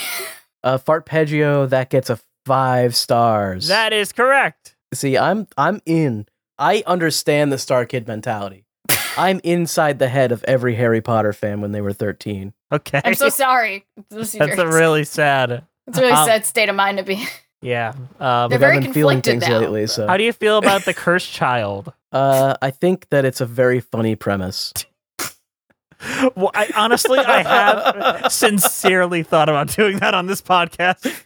[0.64, 3.68] Uh, fartpeggio that gets a five stars.
[3.68, 4.74] That is correct.
[4.94, 6.26] See, I'm I'm in.
[6.58, 8.64] I understand the Star Kid mentality.
[9.16, 12.52] I'm inside the head of every Harry Potter fan when they were 13.
[12.72, 13.00] Okay.
[13.04, 13.84] I'm so sorry.
[14.10, 15.64] That's a really sad.
[15.86, 17.24] It's a really um, sad state of mind to be.
[17.60, 17.94] Yeah.
[18.20, 19.58] Um, They're very I've been feeling conflicted things now.
[19.58, 21.92] lately, so how do you feel about the cursed child?
[22.12, 24.72] uh, I think that it's a very funny premise.
[26.36, 31.24] Well, I honestly, I have sincerely thought about doing that on this podcast.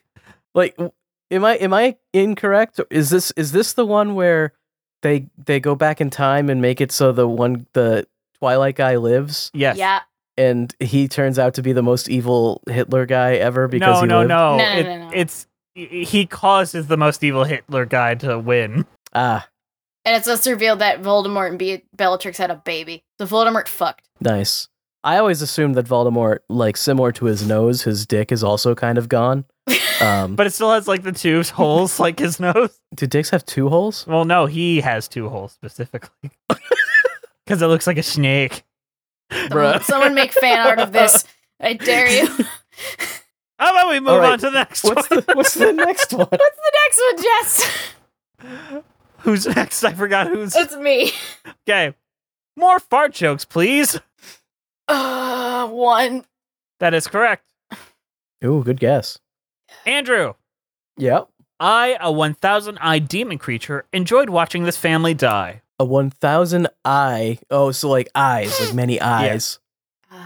[0.54, 0.76] Like,
[1.30, 2.80] am I am I incorrect?
[2.90, 4.52] Is this is this the one where
[5.02, 8.06] they they go back in time and make it so the one the
[8.38, 9.76] Twilight guy lives Yes.
[9.76, 10.00] Yeah.
[10.36, 14.06] and he turns out to be the most evil Hitler guy ever because no, he
[14.06, 14.28] no, lived?
[14.28, 15.10] no, No, no, It- no, no.
[15.14, 18.84] It's he causes the most evil Hitler guy to win.
[19.14, 19.48] Ah,
[20.04, 23.04] And it's just revealed that Voldemort and Be- Bellatrix had a baby.
[23.18, 24.08] So Voldemort fucked.
[24.20, 24.68] nice.
[25.04, 28.98] I always assumed that Voldemort, like similar to his nose, his dick is also kind
[28.98, 29.44] of gone.
[30.00, 32.76] Um, But it still has like the two holes, like his nose.
[32.96, 34.04] do dicks have two holes?
[34.04, 36.30] Well, no, he has two holes specifically
[37.46, 38.64] because it looks like a snake.
[39.30, 41.24] Someone, someone make fan art of this.
[41.60, 42.26] I dare you.
[43.60, 44.32] How about we move All right.
[44.32, 45.20] on to the next What's one?
[45.24, 46.26] the what's the next one?
[46.28, 48.82] What's the next one, Jess?
[49.22, 49.84] Who's next?
[49.84, 50.54] I forgot who's.
[50.56, 51.12] It's me.
[51.68, 51.94] Okay,
[52.56, 53.98] more fart jokes, please.
[54.88, 56.24] Uh, one.
[56.80, 57.46] That is correct.
[58.44, 59.18] Ooh, good guess.
[59.86, 60.34] Andrew,
[60.98, 61.28] Yep.
[61.60, 65.62] I, a 1,000 eye demon creature, enjoyed watching this family die.
[65.78, 67.38] A 1000 eye.
[67.50, 69.60] Oh, so like eyes, like many eyes.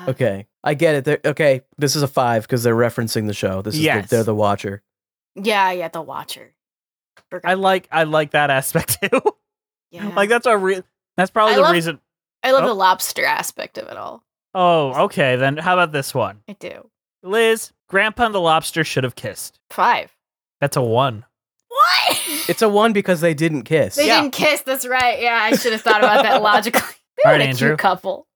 [0.08, 0.46] Okay.
[0.64, 1.04] I get it.
[1.04, 1.60] They're, okay.
[1.76, 3.60] This is a five because they're referencing the show.
[3.62, 4.08] This is Yes.
[4.08, 4.82] the, they're the watcher.
[5.36, 6.54] Yeah, yeah, the Watcher.
[7.44, 9.20] I like I like that aspect too.
[9.90, 10.08] Yeah.
[10.14, 10.82] like that's a re-
[11.16, 12.00] that's probably I the love- reason.
[12.42, 12.68] I love Oh.
[12.68, 14.22] the lobster aspect of it all.
[14.54, 15.36] Oh, okay.
[15.36, 16.40] Then how about this one?
[16.48, 16.88] I do.
[17.22, 19.58] Liz, Grandpa and the lobster should have kissed.
[19.70, 20.12] Five.
[20.60, 21.24] That's a one.
[21.68, 22.18] What?
[22.48, 23.96] It's a one because they didn't kiss.
[23.96, 24.62] They didn't kiss.
[24.62, 25.20] That's right.
[25.20, 26.80] Yeah, I should have thought about that logically.
[27.24, 27.70] They're right, a Andrew.
[27.70, 28.26] cute couple.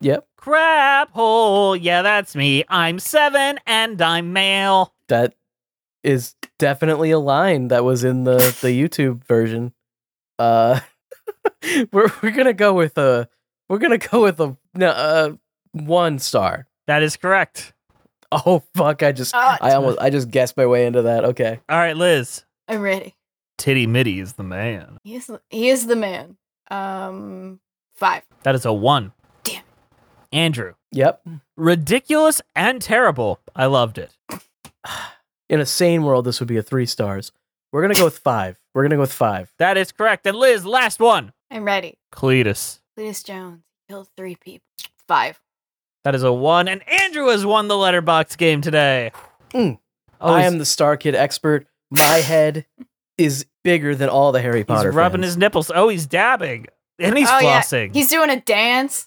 [0.00, 0.26] Yep.
[0.36, 1.76] Crap hole.
[1.76, 2.64] Yeah, that's me.
[2.68, 4.92] I'm seven and I'm male.
[5.08, 5.34] That
[6.02, 9.72] is definitely a line that was in the the YouTube version.
[10.38, 10.78] Uh,
[11.92, 13.28] we're we're gonna go with a
[13.68, 15.32] we're gonna go with a no, uh
[15.72, 16.68] one star.
[16.86, 17.74] That is correct.
[18.30, 19.02] Oh fuck!
[19.02, 19.58] I just Ah.
[19.60, 21.24] I almost I just guessed my way into that.
[21.24, 21.58] Okay.
[21.68, 22.44] All right, Liz.
[22.68, 23.16] I'm ready.
[23.58, 24.98] Titty Mitty is the man.
[25.02, 25.30] He is.
[25.50, 26.36] He is the man.
[26.70, 27.58] Um,
[27.96, 28.22] five.
[28.44, 29.10] That is a one.
[29.42, 29.64] Damn.
[30.30, 30.74] Andrew.
[30.92, 31.26] Yep.
[31.56, 33.40] Ridiculous and terrible.
[33.56, 34.16] I loved it.
[35.52, 37.30] In a sane world, this would be a three stars.
[37.72, 38.58] We're gonna go with five.
[38.72, 39.52] We're gonna go with five.
[39.58, 40.26] That is correct.
[40.26, 41.34] And Liz, last one.
[41.50, 41.98] I'm ready.
[42.10, 42.80] Cletus.
[42.98, 44.64] Cletus Jones killed three people.
[45.06, 45.42] Five.
[46.04, 46.68] That is a one.
[46.68, 49.12] And Andrew has won the letterbox game today.
[49.50, 49.78] Mm.
[50.22, 51.66] Oh, I am the Star Kid expert.
[51.90, 52.64] My head
[53.18, 54.88] is bigger than all the Harry Potter.
[54.88, 55.32] He's rubbing fans.
[55.32, 55.70] his nipples.
[55.74, 56.64] Oh, he's dabbing.
[56.98, 57.60] And he's oh, yeah.
[57.60, 57.94] flossing.
[57.94, 59.06] He's doing a dance.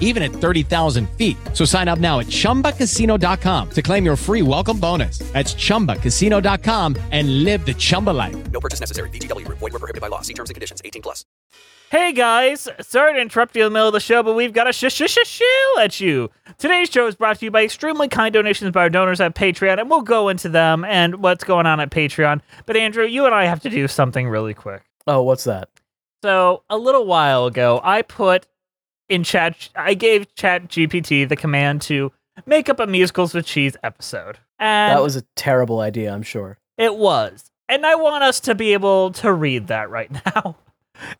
[0.00, 1.36] even at 30,000 feet.
[1.52, 5.18] So sign up now at chumbacasino.com to claim your free welcome bonus.
[5.32, 8.50] That's chumbacasino.com and live the Chumba life.
[8.50, 9.10] No purchase necessary.
[9.10, 9.58] VGW Group.
[9.58, 10.22] Void were prohibited by law.
[10.22, 10.82] See terms and conditions.
[10.84, 11.24] 18 plus.
[11.90, 14.68] Hey guys, sorry to interrupt you in the middle of the show, but we've got
[14.68, 16.30] a sh sh sh shill at you.
[16.58, 19.80] Today's show is brought to you by extremely kind donations by our donors at Patreon,
[19.80, 22.42] and we'll go into them and what's going on at Patreon.
[22.66, 24.82] But Andrew, you and I have to do something really quick.
[25.06, 25.70] Oh, what's that?
[26.22, 28.46] So a little while ago, I put
[29.08, 32.12] in chat, I gave Chat GPT the command to
[32.46, 36.58] make up a musicals with cheese episode, and that was a terrible idea, I'm sure.
[36.76, 37.50] it was.
[37.70, 40.56] And I want us to be able to read that right now,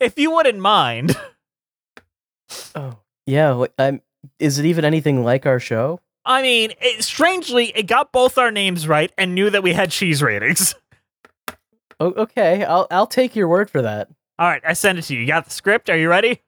[0.00, 1.16] if you wouldn't mind.
[2.74, 2.96] Oh,
[3.26, 3.66] yeah.
[3.78, 4.00] I'm,
[4.38, 6.00] is it even anything like our show?
[6.24, 9.90] I mean, it, strangely, it got both our names right and knew that we had
[9.90, 10.74] cheese ratings.
[12.00, 14.06] O- okay, I'll I'll take your word for that.
[14.38, 15.20] All right, I send it to you.
[15.22, 15.90] You got the script?
[15.90, 16.42] Are you ready?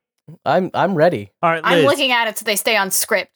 [0.45, 1.31] I'm I'm ready.
[1.43, 3.33] All right, I'm looking at it so they stay on script.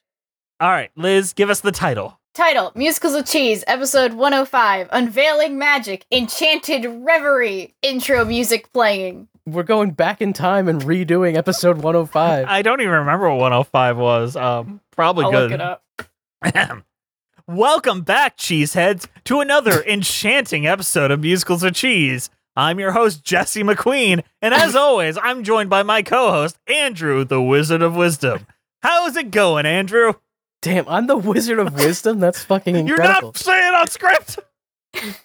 [0.61, 2.18] All right, Liz, give us the title.
[2.35, 9.28] Title Musicals of Cheese, Episode 105 Unveiling Magic, Enchanted Reverie, intro music playing.
[9.46, 12.46] We're going back in time and redoing episode 105.
[12.48, 14.37] I don't even remember what 105 was.
[14.37, 15.50] Um, probably I'll good.
[15.50, 16.83] look it up.
[17.46, 22.30] Welcome back, Cheeseheads, to another enchanting episode of Musicals of Cheese.
[22.56, 27.24] I'm your host, Jesse McQueen, and as always, I'm joined by my co host, Andrew,
[27.24, 28.46] the Wizard of Wisdom.
[28.80, 30.14] How's it going, Andrew?
[30.62, 32.20] Damn, I'm the Wizard of Wisdom.
[32.20, 33.04] That's fucking incredible.
[33.04, 34.38] You're not saying on script!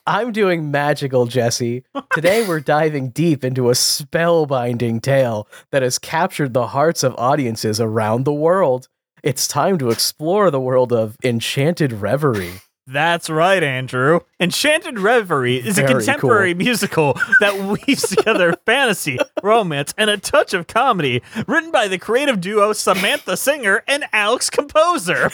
[0.07, 1.83] I'm doing magical, Jesse.
[2.13, 7.79] Today we're diving deep into a spellbinding tale that has captured the hearts of audiences
[7.79, 8.87] around the world.
[9.21, 12.61] It's time to explore the world of Enchanted Reverie.
[12.91, 14.21] That's right, Andrew.
[14.39, 20.56] Enchanted Reverie is a Very contemporary musical that weaves together fantasy, romance, and a touch
[20.56, 25.30] of comedy, written by the creative duo Samantha Singer and Alex Composer.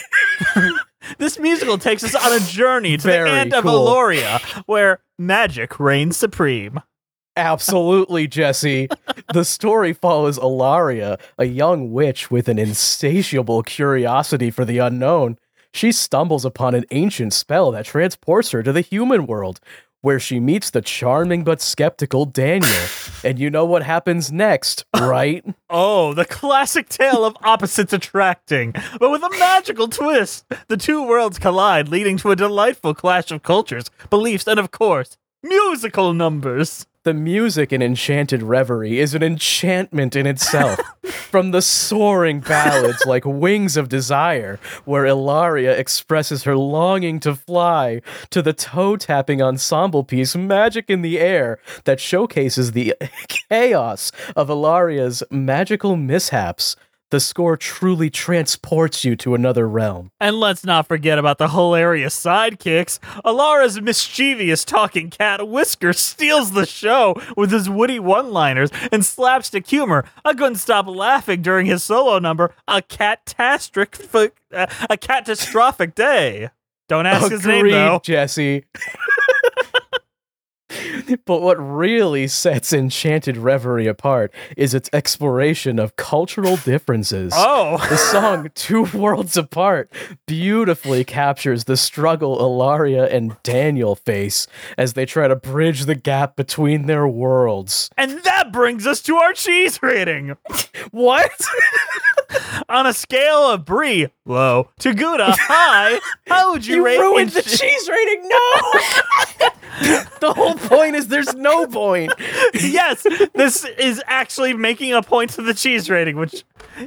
[1.18, 3.86] this musical takes us on a journey to Very the end of cool.
[3.86, 6.82] Aloria, where magic reigns supreme.
[7.38, 8.88] Absolutely, Jesse.
[9.32, 15.38] the story follows Ilaria, a young witch with an insatiable curiosity for the unknown.
[15.76, 19.60] She stumbles upon an ancient spell that transports her to the human world,
[20.00, 22.72] where she meets the charming but skeptical Daniel.
[23.24, 25.44] and you know what happens next, right?
[25.68, 30.46] Oh, the classic tale of opposites attracting, but with a magical twist.
[30.68, 35.18] The two worlds collide, leading to a delightful clash of cultures, beliefs, and of course,
[35.46, 36.86] musical numbers.
[37.04, 40.80] The music in Enchanted Reverie is an enchantment in itself.
[41.04, 48.00] From the soaring ballads like Wings of Desire, where Ilaria expresses her longing to fly,
[48.30, 52.94] to the toe tapping ensemble piece Magic in the Air that showcases the
[53.28, 56.74] chaos of Ilaria's magical mishaps.
[57.10, 60.10] The score truly transports you to another realm.
[60.18, 62.98] And let's not forget about the hilarious sidekicks.
[63.24, 70.04] Alara's mischievous talking cat Whisker steals the show with his witty one-liners and slapstick humor.
[70.24, 76.50] I couldn't stop laughing during his solo number, a catastrophic, uh, a catastrophic day.
[76.88, 78.00] Don't ask his name though.
[78.02, 78.64] Jesse.
[81.24, 87.32] but what really sets Enchanted Reverie apart is its exploration of cultural differences.
[87.48, 87.76] Oh.
[87.88, 89.92] the song Two Worlds Apart
[90.26, 96.34] beautifully captures the struggle Ilaria and Daniel face as they try to bridge the gap
[96.34, 97.88] between their worlds.
[97.96, 100.36] And that brings us to our cheese rating.
[100.90, 101.30] What?
[102.68, 107.30] On a scale of Brie low to Gouda high, how would you, You rate ruined
[107.30, 108.22] the Ench- cheese rating.
[108.28, 109.48] No.
[110.20, 112.12] the whole point is there's no point.
[112.54, 116.44] yes, this is actually making a point to the cheese rating, which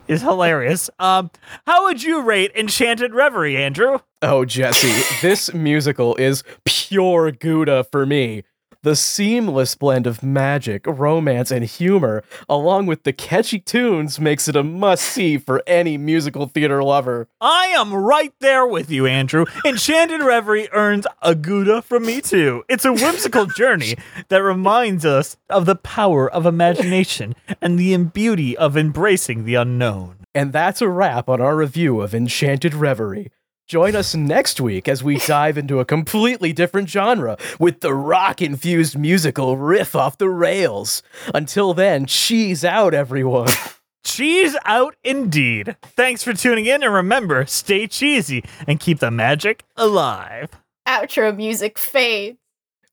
[0.07, 0.89] is hilarious.
[0.99, 1.29] Um,
[1.65, 3.99] how would you rate Enchanted Reverie, Andrew?
[4.21, 8.43] Oh, Jesse, this musical is pure Gouda for me.
[8.81, 14.55] The seamless blend of magic, romance, and humor, along with the catchy tunes, makes it
[14.55, 17.27] a must see for any musical theater lover.
[17.41, 19.43] I am right there with you, Andrew.
[19.65, 22.63] Enchanted Reverie earns a Gouda from me too.
[22.69, 23.95] It's a whimsical journey
[24.29, 30.19] that reminds us of the power of imagination and the beauty of embracing the unknown.
[30.33, 33.29] And that's a wrap on our review of Enchanted Reverie.
[33.69, 38.41] Join us next week as we dive into a completely different genre with the rock
[38.41, 41.03] infused musical riff off the rails.
[41.35, 43.49] Until then, cheese out, everyone.
[44.03, 45.75] Cheese out indeed.
[45.83, 50.49] Thanks for tuning in, and remember, stay cheesy and keep the magic alive.
[50.87, 52.39] Outro music fades.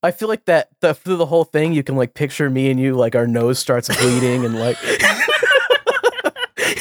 [0.03, 2.79] I feel like that the, through the whole thing, you can like picture me and
[2.79, 4.77] you, like our nose starts bleeding and like.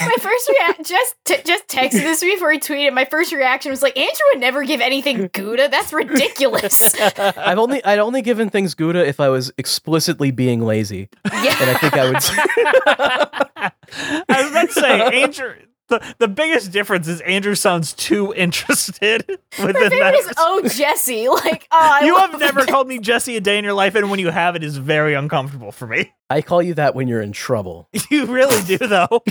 [0.05, 2.93] My first reaction, just t- just texted this before he tweeted.
[2.93, 5.69] My first reaction was like, Andrew would never give anything Gouda.
[5.69, 6.93] That's ridiculous.
[7.17, 11.55] I've only I'd only given things Gouda if I was explicitly being lazy, yeah.
[11.61, 12.17] and I think I would.
[14.29, 15.55] I was about to say, Andrew.
[15.87, 19.23] The, the biggest difference is Andrew sounds too interested
[19.59, 20.15] My within favorite that.
[20.15, 21.27] is oh Jesse.
[21.45, 24.09] Like oh, I you have never called me Jesse a day in your life, and
[24.09, 26.13] when you have, it is very uncomfortable for me.
[26.29, 27.87] I call you that when you're in trouble.
[28.09, 29.21] You really do, though.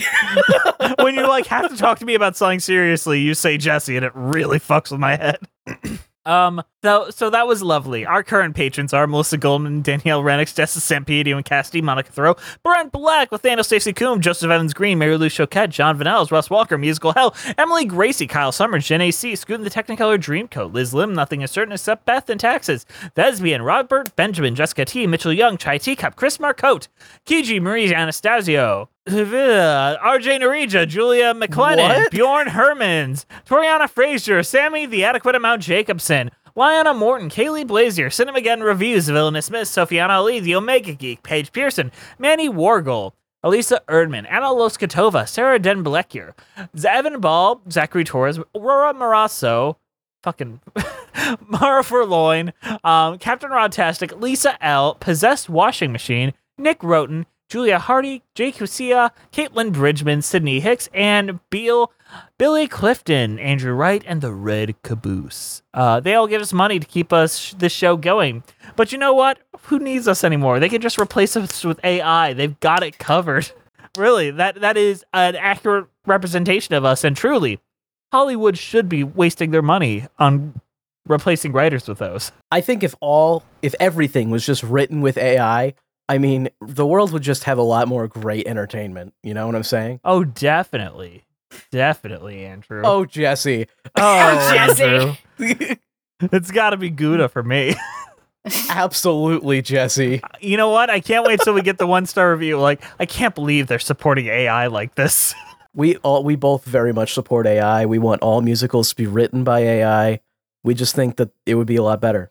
[1.01, 4.05] when you like have to talk to me about something seriously, you say Jesse, and
[4.05, 5.39] it really fucks with my head.
[6.27, 8.05] Um, so so that was lovely.
[8.05, 12.93] Our current patrons are Melissa Goldman, Danielle Renix, Jessa Sampietro and Cassidy, Monica Thoreau, Brent
[12.93, 17.13] Black, Nathaniel Stacey Coombe, Joseph Evans Green, Mary Lou Choquette, John Vanells, Russ Walker, Musical
[17.13, 21.51] Hell, Emily Gracie, Kyle Summers, Jen AC, Scootin' the Technicolor Dreamcoat, Liz Lim, Nothing is
[21.51, 22.85] Certain Except Beth and Taxes,
[23.17, 26.89] Thesbian, Robert Benjamin, Jessica T, Mitchell Young, Chai Teacup, Chris Marcotte,
[27.25, 32.11] Kiji Marie Anastasio, RJ Narija, Julia McLennan?
[32.11, 39.09] Bjorn Hermans, Toriana Frazier, Sammy the Adequate Amount Jacobson, Lyanna Morton, Kaylee Blazier, Cinemageddon Reviews,
[39.09, 45.29] Villainous Smith, Sophiana Ali, The Omega Geek, Paige Pearson, Manny Wargle, Elisa Erdman, Anna Loskatova,
[45.29, 46.33] Sarah Den Blekier,
[46.85, 49.77] Evan Ball, Zachary Torres, Aurora Marasso,
[50.23, 50.61] fucking
[51.49, 52.53] Mara Furloin,
[52.85, 59.73] um, Captain Rodtastic, Lisa L, Possessed Washing Machine, Nick Roten, Julia Hardy, Jake Husia, Caitlin
[59.73, 61.93] Bridgman, Sydney Hicks, and Beal,
[62.37, 65.63] Billy Clifton, Andrew Wright, and the Red Caboose.
[65.73, 68.43] Uh, they all give us money to keep us this show going.
[68.75, 69.39] But you know what?
[69.67, 70.59] Who needs us anymore?
[70.59, 72.33] They can just replace us with AI.
[72.33, 73.53] They've got it covered.
[73.97, 77.05] really, that that is an accurate representation of us.
[77.05, 77.61] And truly,
[78.11, 80.61] Hollywood should be wasting their money on
[81.07, 82.33] replacing writers with those.
[82.51, 85.75] I think if all, if everything was just written with AI,
[86.09, 89.15] I mean, the world would just have a lot more great entertainment.
[89.23, 90.01] You know what I'm saying?
[90.05, 91.25] Oh, definitely.
[91.71, 92.83] Definitely, Andrew.
[92.85, 93.67] Oh, Jesse.
[93.97, 95.19] Oh, oh, Jesse.
[96.33, 97.75] It's got to be Gouda for me.
[98.71, 100.21] Absolutely, Jesse.
[100.41, 100.91] you know what?
[100.91, 102.59] I can't wait till we get the one star review.
[102.59, 105.35] Like, I can't believe they're supporting AI like this.
[105.75, 107.85] We all we both very much support AI.
[107.87, 110.21] We want all musicals to be written by AI.
[110.63, 112.31] We just think that it would be a lot better.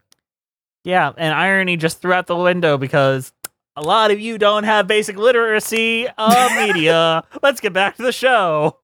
[0.83, 3.33] yeah, and irony just threw out the window because
[3.75, 7.23] a lot of you don't have basic literacy of media.
[7.41, 8.77] Let's get back to the show.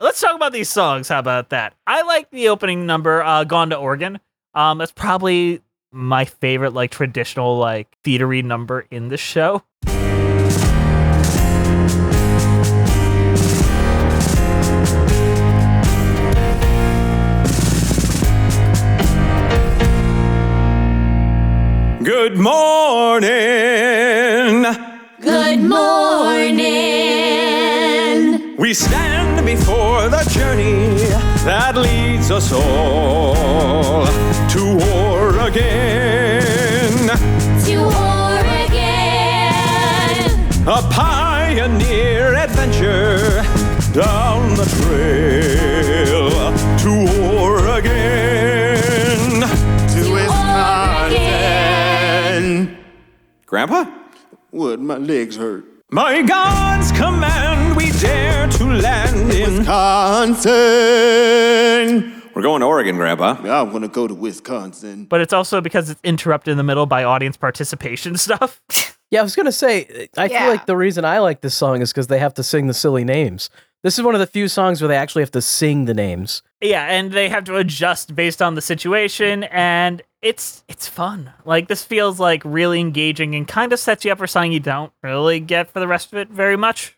[0.00, 1.08] Let's talk about these songs.
[1.08, 1.74] How about that?
[1.86, 4.20] I like the opening number, uh, "Gone to Oregon."
[4.54, 9.64] Um, that's probably my favorite, like traditional, like theatery number in the show.
[22.28, 23.32] Good morning.
[25.18, 26.58] Good morning.
[28.58, 30.98] We stand before the journey
[31.46, 34.04] that leads us all
[34.52, 35.62] to Oregon.
[37.64, 37.76] To
[38.12, 38.74] Oregon.
[40.68, 43.42] A pioneer adventure
[43.94, 45.47] down the trail
[53.48, 53.86] Grandpa?
[54.50, 54.78] What?
[54.78, 55.64] My legs hurt.
[55.90, 60.52] By God's command, we dare to land in Wisconsin.
[62.34, 63.40] We're going to Oregon, Grandpa.
[63.42, 65.06] Yeah, I'm gonna go to Wisconsin.
[65.06, 68.60] But it's also because it's interrupted in the middle by audience participation stuff.
[69.10, 70.08] Yeah, I was gonna say.
[70.18, 70.40] I Yeah.
[70.40, 72.74] feel like the reason I like this song is because they have to sing the
[72.74, 73.48] silly names.
[73.82, 76.42] This is one of the few songs where they actually have to sing the names.
[76.60, 81.32] Yeah, and they have to adjust based on the situation, and it's it's fun.
[81.44, 84.60] Like this feels like really engaging and kind of sets you up for something you
[84.60, 86.96] don't really get for the rest of it very much.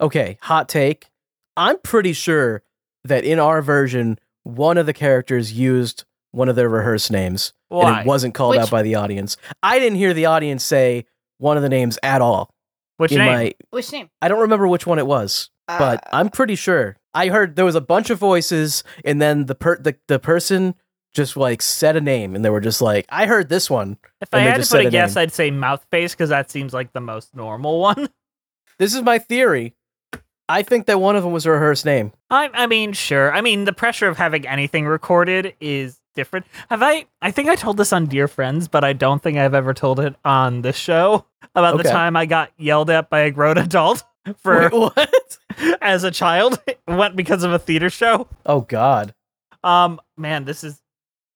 [0.00, 1.10] Okay, hot take.
[1.56, 2.62] I'm pretty sure
[3.04, 8.00] that in our version, one of the characters used one of their rehearsed names, and
[8.00, 9.36] it wasn't called Which- out by the audience.
[9.62, 11.06] I didn't hear the audience say
[11.38, 12.54] one of the names at all.
[12.96, 13.32] Which in name?
[13.32, 14.10] my, Which name?
[14.20, 16.30] I don't remember which one it was, but I'm uh.
[16.30, 16.96] pretty sure.
[17.14, 20.74] I heard there was a bunch of voices, and then the per the, the person
[21.12, 24.28] just like said a name, and they were just like, "I heard this one." If
[24.32, 25.22] and I had to put said a guess, name.
[25.22, 28.08] I'd say mouth face because that seems like the most normal one.
[28.78, 29.74] This is my theory.
[30.48, 32.12] I think that one of them was a rehearsed name.
[32.30, 33.32] I, I mean, sure.
[33.32, 36.46] I mean, the pressure of having anything recorded is different.
[36.68, 37.06] Have I?
[37.20, 40.00] I think I told this on Dear Friends, but I don't think I've ever told
[40.00, 44.02] it on this show about the time I got yelled at by a grown adult
[44.38, 45.38] for Wait, what?
[45.80, 46.60] as a child.
[46.88, 48.26] Went because of a theater show.
[48.44, 49.14] Oh God.
[49.64, 50.81] Um, man, this is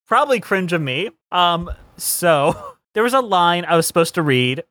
[0.07, 1.11] probably cringe of me.
[1.33, 4.65] Um, so there was a line I was supposed to read,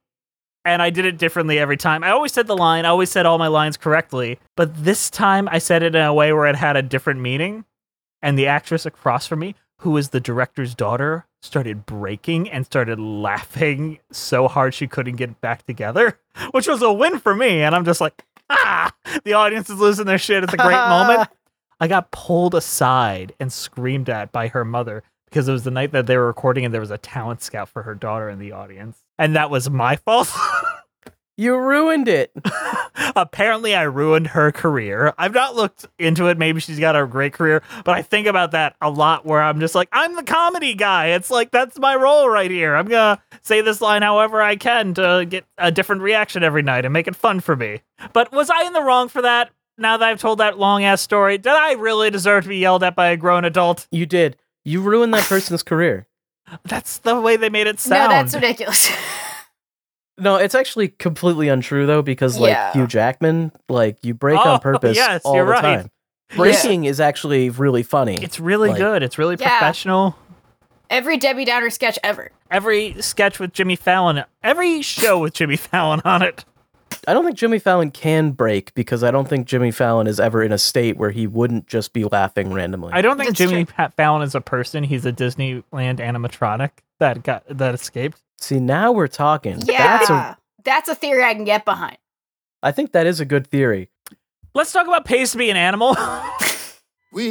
[0.64, 2.04] and I did it differently every time.
[2.04, 5.48] I always said the line, I always said all my lines correctly, but this time
[5.52, 7.66] I said it in a way where it had a different meaning.
[8.22, 13.00] And the actress across from me, who was the director's daughter, started breaking and started
[13.00, 16.18] laughing so hard she couldn't get back together,
[16.52, 17.62] which was a win for me.
[17.62, 18.92] And I'm just like, ah,
[19.24, 20.44] the audience is losing their shit.
[20.44, 21.30] It's a great moment.
[21.80, 25.04] I got pulled aside and screamed at by her mother
[25.36, 27.68] because it was the night that they were recording and there was a talent scout
[27.68, 29.04] for her daughter in the audience.
[29.20, 30.32] And that was my fault.
[31.38, 32.32] You ruined it.
[33.18, 35.14] Apparently, I ruined her career.
[35.18, 36.38] I've not looked into it.
[36.38, 39.60] Maybe she's got a great career, but I think about that a lot where I'm
[39.60, 41.08] just like, I'm the comedy guy.
[41.08, 42.74] It's like, that's my role right here.
[42.74, 46.62] I'm going to say this line however I can to get a different reaction every
[46.62, 47.82] night and make it fun for me.
[48.14, 49.52] But was I in the wrong for that?
[49.78, 52.82] Now that I've told that long ass story, did I really deserve to be yelled
[52.82, 53.90] at by a grown adult?
[53.92, 54.38] You did.
[54.66, 56.08] You ruined that person's career.
[56.64, 58.10] That's the way they made it sound.
[58.12, 58.90] No, that's ridiculous.
[60.18, 62.72] No, it's actually completely untrue though, because like Yeah.
[62.72, 65.62] Hugh Jackman, like you break Oh, on purpose yes, all you're the right.
[65.62, 65.92] time.
[66.38, 68.18] Breaking is actually really funny.
[68.24, 69.04] It's really Like- good.
[69.04, 69.50] It's really Yeah.
[69.50, 70.16] professional.
[70.90, 72.32] Every Debbie Downer sketch ever.
[72.50, 76.46] Every sketch with Jimmy Fallon, every show with Jimmy Fallon on it.
[77.08, 80.44] I don't think Jimmy Fallon can break because I don't think Jimmy Fallon is ever
[80.44, 82.94] in a state where he wouldn't just be laughing randomly.
[82.94, 84.84] I don't think Jimmy Pat Fallon is a person.
[84.84, 85.64] He's a Disneyland
[86.00, 88.22] animatronic that got that escaped.
[88.40, 89.62] See, now we're talking.
[89.66, 89.98] Yeah.
[89.98, 91.98] That's a That's a theory I can get behind.
[92.64, 93.90] I think that is a good theory.
[94.54, 95.96] Let's talk about pays to be an animal.
[97.16, 97.24] When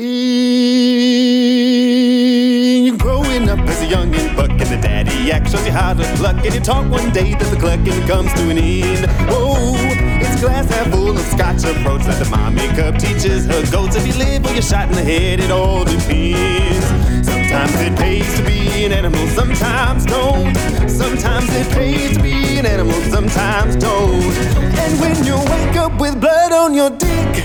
[3.95, 6.91] up as buck and the daddy act shows you how to cluck and you talk
[6.91, 9.07] one day that the clucking comes to an end.
[9.31, 9.75] Whoa,
[10.21, 13.97] it's glass half full of scotch approach that the mommy cub teaches her goats.
[13.97, 16.85] If you live or you're shot in the head, it all depends.
[17.27, 20.55] Sometimes it pays to be an animal, sometimes don't.
[20.89, 24.35] Sometimes it pays to be an animal, sometimes don't.
[24.83, 27.45] And when you wake up with blood on your dick,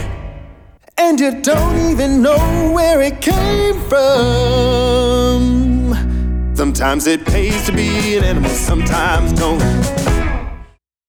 [0.97, 5.59] and you don't even know where it came from.
[6.60, 9.62] Sometimes it pays to be an animal, sometimes don't.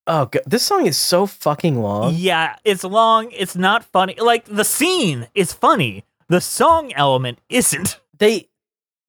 [0.06, 2.14] Oh god, this song is so fucking long.
[2.14, 3.32] yeah, it's long.
[3.32, 4.14] It's not funny.
[4.14, 6.04] Like the scene is funny.
[6.28, 7.98] The song element isn't.
[8.16, 8.48] They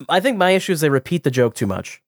[0.10, 2.02] I think my issue is they repeat the joke too much.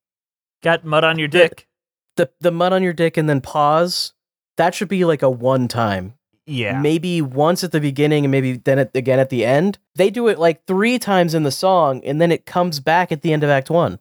[0.63, 1.67] Got mud on your dick.
[2.15, 4.13] The the mud on your dick and then pause.
[4.57, 6.15] That should be like a one time.
[6.47, 6.81] Yeah.
[6.81, 9.77] Maybe once at the beginning and maybe then at, again at the end.
[9.93, 13.21] They do it like three times in the song and then it comes back at
[13.21, 13.99] the end of act 1.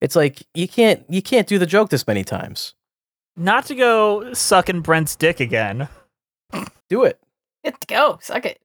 [0.00, 2.74] It's like you can't you can't do the joke this many times.
[3.36, 5.88] Not to go sucking Brent's dick again,
[6.88, 7.20] Do it.
[7.64, 8.18] Get go.
[8.22, 8.60] Suck it.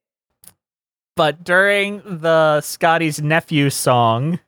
[1.15, 4.39] but during the Scotty's nephew song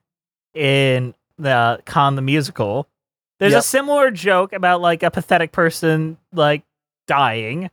[0.53, 2.87] in the Con the musical,
[3.39, 3.59] there's Yep.
[3.59, 6.63] a similar joke about like a pathetic person like
[7.07, 7.69] dying,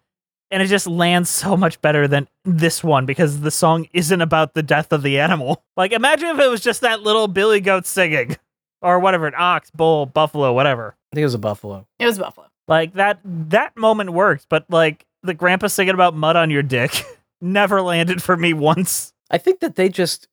[0.50, 4.52] and it just lands so much better than this one because the song isn't about
[4.54, 5.62] the death of the animal.
[5.76, 8.36] Like imagine if it was just that little billy goat singing
[8.82, 10.96] or whatever, an ox, bull, buffalo, whatever.
[11.12, 11.86] I think it was a buffalo.
[11.98, 12.48] It was Buffalo.
[12.68, 17.04] Like that that moment worked, but like the grandpa singing about mud on your dick
[17.40, 19.12] never landed for me once.
[19.30, 20.28] I think that they just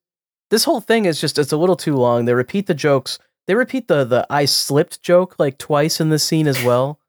[0.50, 2.26] this whole thing is just it's a little too long.
[2.26, 3.20] They repeat the jokes.
[3.48, 7.00] They repeat the the I slipped joke like twice in this scene as well.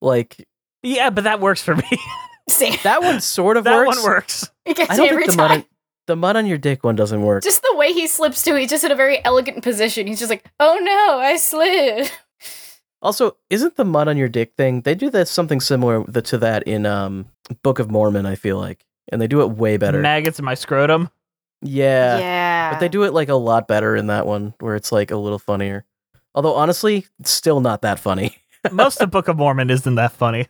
[0.00, 0.46] Like
[0.82, 1.88] Yeah, but that works for me.
[2.48, 2.76] Same.
[2.82, 3.96] that one sort of that works.
[3.96, 4.50] one works.
[4.64, 5.48] It gets I don't every think the time.
[5.50, 5.64] mud on,
[6.08, 7.44] the mud on your dick one doesn't work.
[7.44, 8.56] Just the way he slips too.
[8.56, 10.08] He's just in a very elegant position.
[10.08, 12.10] He's just like, oh no, I slid.
[13.00, 14.80] Also, isn't the mud on your dick thing?
[14.80, 17.26] They do that something similar to that in um
[17.62, 18.26] Book of Mormon.
[18.26, 20.00] I feel like, and they do it way better.
[20.00, 21.08] Maggots in my scrotum.
[21.62, 22.70] yeah, Yeah.
[22.72, 25.16] but they do it like a lot better in that one, where it's like a
[25.16, 25.84] little funnier.
[26.34, 28.36] Although honestly, it's still not that funny.
[28.72, 30.48] Most of Book of Mormon isn't that funny.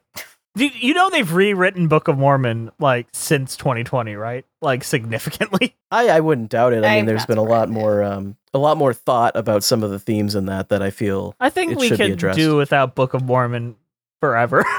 [0.59, 4.45] You, you know they've rewritten Book of Mormon like since 2020, right?
[4.61, 5.77] Like significantly.
[5.91, 6.85] I, I wouldn't doubt it.
[6.85, 9.63] I mean, I'm there's not been a lot more um a lot more thought about
[9.65, 12.05] some of the themes in that that I feel I think it we should be
[12.05, 12.37] could addressed.
[12.39, 13.77] do without Book of Mormon
[14.21, 14.65] forever.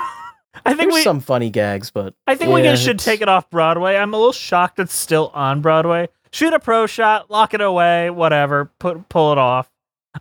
[0.66, 3.22] I think There's we some funny gags, but I think we yeah, should it's- take
[3.22, 3.96] it off Broadway.
[3.96, 6.10] I'm a little shocked it's still on Broadway.
[6.32, 8.66] Shoot a pro shot, lock it away, whatever.
[8.80, 9.70] Put pull it off.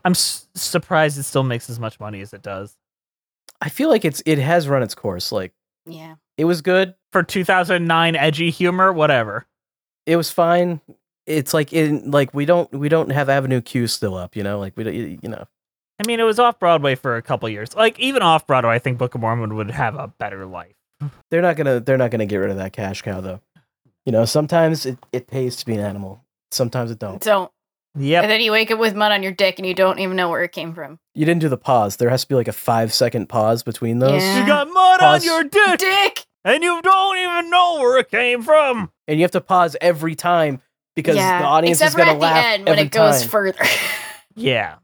[0.04, 2.76] I'm s- surprised it still makes as much money as it does.
[3.60, 5.32] I feel like it's it has run its course.
[5.32, 5.52] Like
[5.86, 6.16] Yeah.
[6.36, 6.94] it was good.
[7.12, 9.46] For 2009 edgy humor, whatever.
[10.06, 10.80] It was fine.
[11.26, 14.36] It's like in like we don't we don't have Avenue Q still up.
[14.36, 15.44] You know, like we don't you you know.
[16.00, 17.74] I mean, it was off Broadway for a couple years.
[17.74, 20.74] Like even off Broadway, I think Book of Mormon would have a better life.
[21.30, 23.40] They're not gonna they're not gonna get rid of that cash cow though.
[24.06, 26.22] You know, sometimes it, it pays to be an animal.
[26.50, 27.20] Sometimes it don't.
[27.20, 27.50] Don't.
[27.96, 28.22] Yep.
[28.22, 30.28] And then you wake up with mud on your dick and you don't even know
[30.30, 30.98] where it came from.
[31.14, 31.96] You didn't do the pause.
[31.96, 34.22] There has to be like a five second pause between those.
[34.22, 34.40] Yeah.
[34.40, 35.22] You got mud Pause.
[35.22, 36.26] on your dick, Dick!
[36.44, 38.90] and you don't even know where it came from.
[39.08, 40.60] And you have to pause every time
[40.94, 41.40] because yeah.
[41.40, 43.28] the audience Except is gonna at laugh the end when every it goes time.
[43.30, 43.64] further.
[44.36, 44.76] Yeah.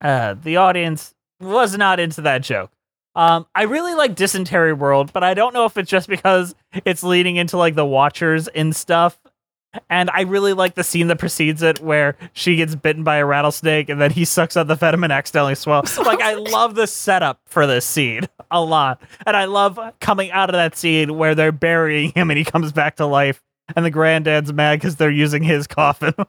[0.00, 2.70] uh, the audience was not into that joke.
[3.16, 6.54] Um, I really like Dysentery World, but I don't know if it's just because
[6.84, 9.18] it's leading into like the Watchers and stuff.
[9.88, 13.26] And I really like the scene that precedes it where she gets bitten by a
[13.26, 15.98] rattlesnake and then he sucks out the venom and accidentally swells.
[16.10, 19.00] Like, I love the setup for this scene a lot.
[19.24, 22.72] And I love coming out of that scene where they're burying him and he comes
[22.72, 23.40] back to life.
[23.76, 26.14] And the granddad's mad because they're using his coffin.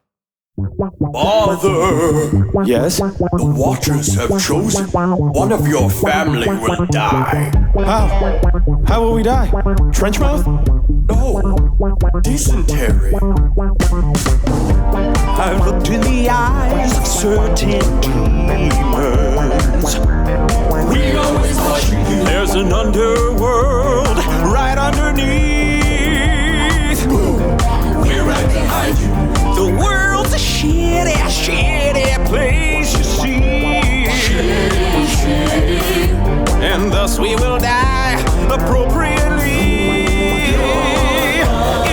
[1.13, 2.63] Father!
[2.65, 2.97] Yes?
[2.97, 7.51] The Watchers have chosen one of your family will die.
[7.75, 8.07] How?
[8.85, 9.49] How will we die?
[9.91, 10.45] Trench mouth?
[11.07, 11.41] No.
[12.21, 13.13] Dysentery.
[15.39, 18.73] I've looked in the eyes of certain demons.
[20.91, 22.23] We always watch you.
[22.25, 24.17] There's an underworld
[24.51, 25.81] right underneath.
[27.07, 29.40] We're right behind you.
[29.61, 33.41] The world's a shitty, shitty place, you see.
[36.65, 40.05] And thus we will die appropriately.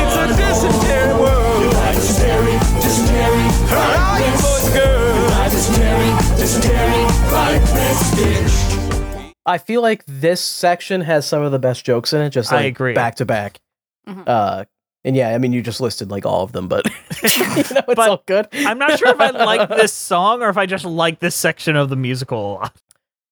[0.00, 1.72] It's a dysentery world.
[1.92, 5.52] Dysentery, dysentery, Hurrah, you boys, girls.
[5.52, 9.32] Dysentery, dysentery, like this bitch.
[9.44, 12.56] I feel like this section has some of the best jokes in it, just I
[12.56, 12.94] like agree.
[12.94, 13.60] back to back.
[14.08, 14.24] Mhm.
[14.26, 14.64] Uh,
[15.08, 16.84] and yeah, I mean, you just listed like all of them, but
[17.22, 18.46] you know, it's But all good.
[18.52, 21.74] I'm not sure if I like this song or if I just like this section
[21.76, 22.62] of the musical.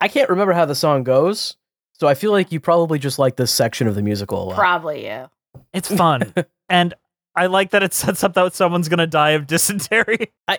[0.01, 1.57] I can't remember how the song goes,
[1.93, 4.57] so I feel like you probably just like this section of the musical a lot.
[4.57, 5.27] Probably, yeah.
[5.73, 6.33] It's fun.
[6.69, 6.95] and
[7.35, 10.33] I like that it sets up that someone's going to die of dysentery.
[10.49, 10.59] I,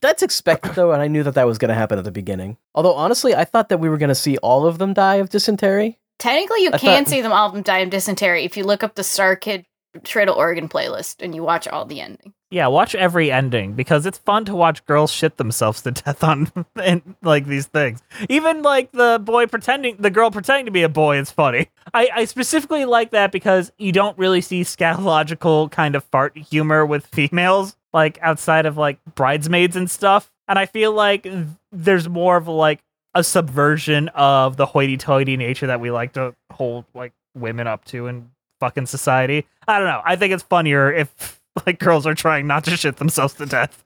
[0.00, 2.56] That's expected though, and I knew that that was going to happen at the beginning.
[2.74, 5.28] Although honestly, I thought that we were going to see all of them die of
[5.28, 5.98] dysentery.
[6.18, 8.64] Technically, you I can thought- see them all of them die of dysentery if you
[8.64, 9.66] look up the Star Kid
[10.02, 12.32] Trail to Oregon playlist and you watch all the ending.
[12.50, 16.50] Yeah, watch every ending because it's fun to watch girls shit themselves to death on
[16.76, 18.02] and like these things.
[18.28, 21.68] Even like the boy pretending, the girl pretending to be a boy is funny.
[21.92, 26.86] I, I specifically like that because you don't really see scatological kind of fart humor
[26.86, 30.30] with females, like outside of like bridesmaids and stuff.
[30.46, 31.26] And I feel like
[31.72, 32.80] there's more of like
[33.14, 38.06] a subversion of the hoity-toity nature that we like to hold like women up to
[38.06, 38.30] in
[38.60, 39.46] fucking society.
[39.66, 40.02] I don't know.
[40.04, 43.84] I think it's funnier if like girls are trying not to shit themselves to death.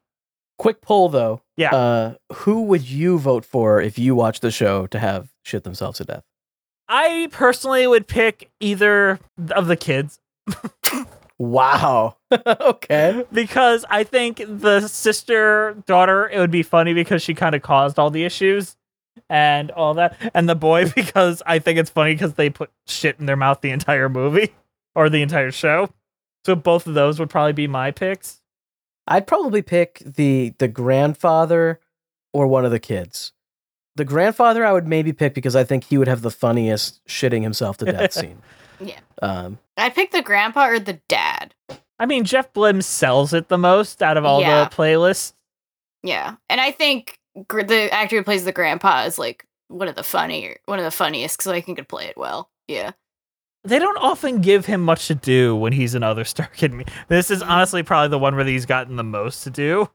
[0.58, 1.40] Quick poll though.
[1.56, 1.74] Yeah.
[1.74, 5.98] Uh, who would you vote for if you watched the show to have shit themselves
[5.98, 6.24] to death?
[6.88, 10.18] I personally would pick either of the kids
[11.38, 12.16] Wow.
[12.46, 13.24] okay.
[13.32, 17.98] because I think the sister daughter it would be funny because she kind of caused
[17.98, 18.76] all the issues
[19.28, 23.16] and all that, and the boy because I think it's funny because they put shit
[23.18, 24.54] in their mouth the entire movie
[24.94, 25.90] or the entire show.
[26.44, 28.40] So both of those would probably be my picks.
[29.06, 31.80] I'd probably pick the the grandfather
[32.32, 33.32] or one of the kids.
[33.96, 37.42] The grandfather I would maybe pick because I think he would have the funniest shitting
[37.42, 38.42] himself to death scene.
[38.80, 39.00] Yeah.
[39.20, 41.54] Um, I picked the grandpa or the dad.
[41.98, 44.64] I mean, Jeff Blim sells it the most out of all Yeah.
[44.64, 45.32] the playlists.
[46.04, 46.36] Yeah.
[46.48, 50.02] And I think gr- the actor who plays the grandpa is like one of the
[50.02, 52.50] funnier, one of the funniest because I think he could play it well.
[52.68, 52.92] Yeah.
[53.64, 56.72] they don't often give him much to do when he's in other Star Kid.
[56.72, 59.90] Me- This is honestly probably the one where he's gotten the most to do.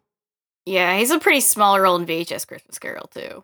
[0.65, 0.97] Yeah.
[0.97, 3.43] He's a pretty small role in VHS Christmas Carol, too.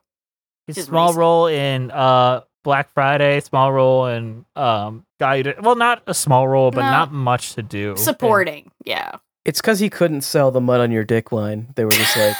[0.68, 1.20] He's Just small recent.
[1.20, 5.38] role in uh Black Friday, small role in um Guy.
[5.38, 6.92] Who Did- Well, not a small role, but No.
[6.92, 7.96] not much to do.
[7.98, 8.72] Supporting.
[8.86, 9.14] Yeah.
[9.46, 11.70] it's because he couldn't sell the mud on your dick line.
[11.76, 12.36] They were just like,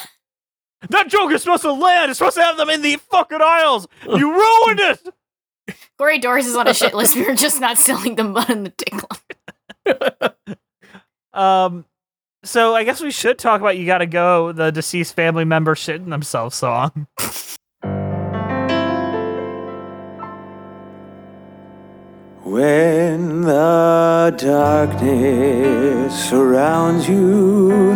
[0.90, 2.10] That joke is supposed to land.
[2.10, 3.88] It's supposed to have them in the fucking aisles.
[4.06, 5.78] You ruined it.
[5.98, 7.16] Corey Dorris is on a shit list.
[7.16, 10.56] We are just not selling the mud in the dick line.
[11.32, 11.86] Um.
[12.44, 16.10] So I guess we should talk about "You Gotta Go," the deceased family member shitting
[16.10, 17.08] themselves song.
[22.50, 27.92] When the darkness surrounds you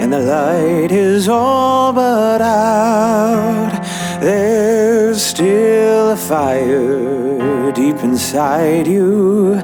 [0.00, 3.82] and the light is all but out,
[4.22, 9.56] there's still a fire deep inside you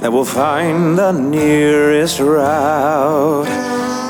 [0.00, 3.46] that will find the nearest route.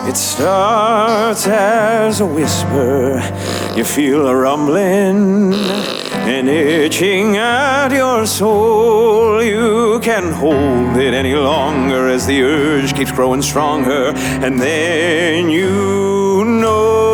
[0.09, 3.21] It starts as a whisper,
[3.77, 5.52] you feel a rumbling
[6.49, 9.43] itching at your soul.
[9.43, 16.45] You can't hold it any longer as the urge keeps growing stronger, and then you
[16.45, 17.13] know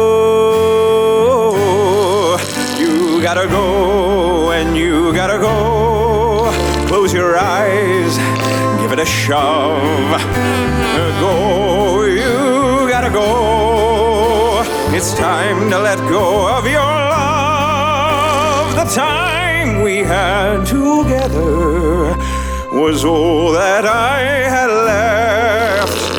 [2.79, 6.51] you gotta go, and you gotta go.
[6.89, 8.19] Close your eyes,
[8.81, 10.21] give it a shove.
[11.21, 14.63] Go, you gotta go.
[14.95, 16.98] It's time to let go of your
[18.95, 22.17] time we had together
[22.73, 26.13] was all that I had left.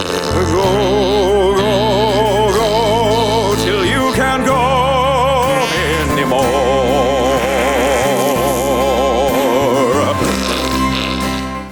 [0.51, 5.67] Go, go, go, till you can't go
[6.11, 6.45] anymore.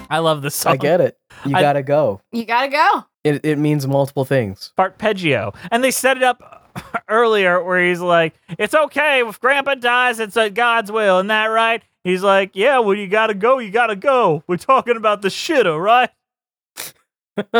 [0.10, 0.74] I love this song.
[0.74, 1.18] I get it.
[1.46, 2.22] You gotta go.
[2.32, 3.06] You gotta go.
[3.24, 4.72] It, it means multiple things.
[4.78, 5.54] Arpeggio.
[5.70, 6.57] And they set it up
[7.10, 11.46] earlier where he's like, It's okay if grandpa dies, it's uh, God's will, isn't that
[11.46, 11.84] right?
[12.04, 14.44] He's like, Yeah, well, you gotta go, you gotta go.
[14.48, 16.10] We're talking about the shit, all right?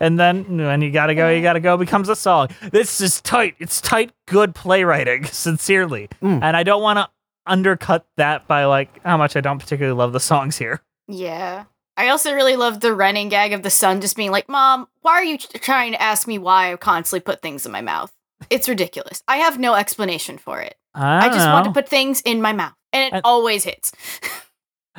[0.00, 2.48] and then when you gotta go, you gotta go becomes a song.
[2.70, 3.54] This is tight.
[3.58, 6.08] It's tight, good playwriting, sincerely.
[6.22, 6.42] Mm.
[6.42, 7.08] And I don't want to
[7.46, 10.82] undercut that by like how much I don't particularly love the songs here.
[11.08, 11.64] Yeah.
[11.96, 15.12] I also really love the running gag of the son just being like, Mom, why
[15.12, 18.12] are you trying to ask me why I constantly put things in my mouth?
[18.50, 19.22] It's ridiculous.
[19.28, 20.76] I have no explanation for it.
[20.94, 22.74] I, I just don't want to put things in my mouth.
[22.92, 23.92] And it And- always hits.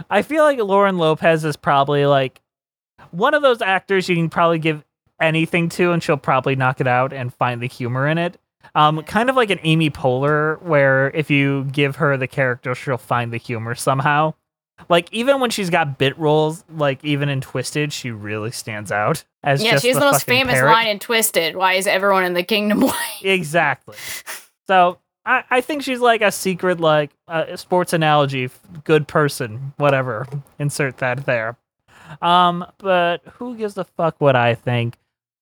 [0.10, 2.41] I feel like Lauren Lopez is probably like
[3.12, 4.84] one of those actors you can probably give
[5.22, 8.39] anything to and she'll probably knock it out and find the humor in it.
[8.76, 12.98] Um, kind of like an Amy Poehler, where if you give her the character, she'll
[12.98, 14.34] find the humor somehow.
[14.89, 19.24] Like even when she's got bit roles, like even in Twisted, she really stands out
[19.43, 20.71] as yeah, just she has the, most famous parrot.
[20.71, 21.55] line in Twisted.
[21.55, 23.21] Why is everyone in the kingdom white?
[23.21, 23.95] Exactly.
[24.65, 28.49] So I, I think she's like a secret, like uh, sports analogy,
[28.86, 30.26] good person, whatever.
[30.57, 31.57] Insert that there.
[32.21, 34.97] Um, but who gives a fuck what I think?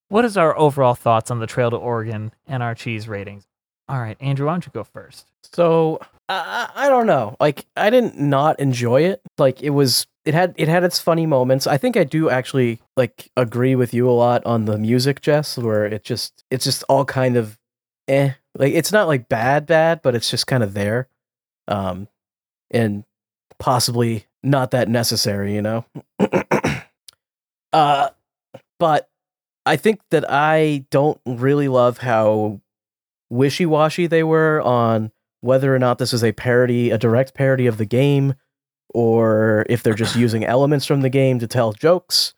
[0.10, 3.46] What is our overall thoughts on the Trail to Oregon and our cheese ratings?
[3.88, 5.28] All right, Andrew, why don't you go first?
[5.44, 6.00] So
[6.32, 7.36] I I don't know.
[7.40, 9.22] Like I didn't not enjoy it.
[9.38, 11.68] Like it was it had it had its funny moments.
[11.68, 15.58] I think I do actually like agree with you a lot on the music, Jess,
[15.58, 17.58] where it just it's just all kind of
[18.08, 18.32] eh.
[18.56, 21.08] Like it's not like bad bad, but it's just kind of there.
[21.68, 22.08] Um
[22.72, 23.04] and
[23.60, 25.86] possibly not that necessary, you know.
[27.74, 28.10] uh
[28.80, 29.10] but
[29.66, 32.62] I think that I don't really love how
[33.30, 35.12] wishy-washy they were on
[35.42, 38.36] whether or not this is a parody, a direct parody of the game,
[38.94, 42.34] or if they're just using elements from the game to tell jokes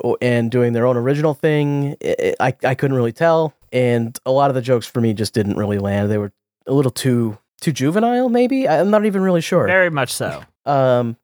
[0.00, 1.96] or, and doing their own original thing.
[2.04, 5.34] I, I I couldn't really tell, and a lot of the jokes for me just
[5.34, 6.10] didn't really land.
[6.10, 6.32] They were
[6.66, 8.68] a little too too juvenile, maybe.
[8.68, 9.66] I'm not even really sure.
[9.66, 10.42] Very much so.
[10.64, 11.16] Um,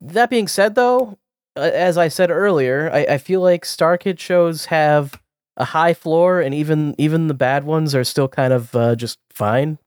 [0.00, 1.18] that being said, though,
[1.56, 5.20] as I said earlier, I, I feel like Star Kid shows have
[5.56, 9.18] a high floor, and even even the bad ones are still kind of uh, just
[9.30, 9.78] fine.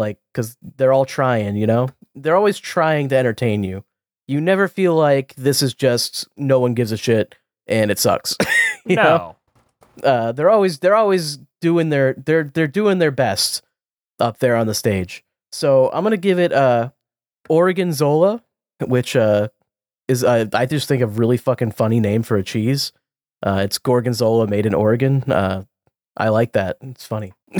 [0.00, 3.84] Like, because they're all trying, you know, they're always trying to entertain you.
[4.26, 7.36] You never feel like this is just no one gives a shit
[7.66, 8.36] and it sucks.
[8.86, 9.36] you know?
[10.02, 10.08] No.
[10.08, 13.62] uh, they're always they're always doing their they're they're doing their best
[14.18, 15.24] up there on the stage.
[15.52, 16.90] So I'm gonna give it uh
[17.48, 18.42] Oregon Zola,
[18.80, 19.48] which uh
[20.08, 22.92] is uh, I just think a really fucking funny name for a cheese.
[23.42, 25.22] Uh, it's Gorgonzola made in Oregon.
[25.30, 25.64] Uh,
[26.16, 26.76] I like that.
[26.82, 27.32] It's funny.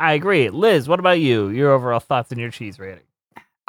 [0.00, 0.48] I agree.
[0.48, 1.48] Liz, what about you?
[1.48, 3.04] Your overall thoughts on your cheese rating?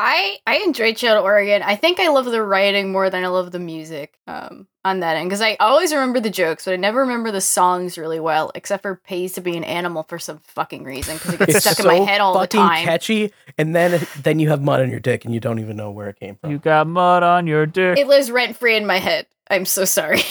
[0.04, 1.62] I I enjoyed Trail to Oregon.
[1.62, 5.18] I think I love the writing more than I love the music um, on that
[5.18, 8.52] end because I always remember the jokes, but I never remember the songs really well,
[8.56, 11.66] except for "Pays to Be an Animal" for some fucking reason because it gets It's
[11.66, 12.84] stuck so in my head all the fucking time.
[12.86, 15.92] catchy, and then then you have mud on your dick and you don't even know
[15.92, 16.50] where it came from.
[16.50, 18.00] You got mud on your dick.
[18.00, 19.28] It lives rent free in my head.
[19.52, 20.22] I'm so sorry.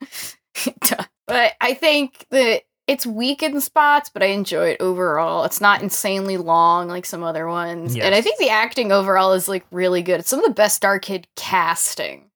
[1.28, 5.44] but I think that it's weak in spots, but I enjoy it overall.
[5.44, 7.96] It's not insanely long like some other ones.
[7.96, 10.20] And I think the acting overall is like really good.
[10.20, 12.30] It's some of the best Star Kid casting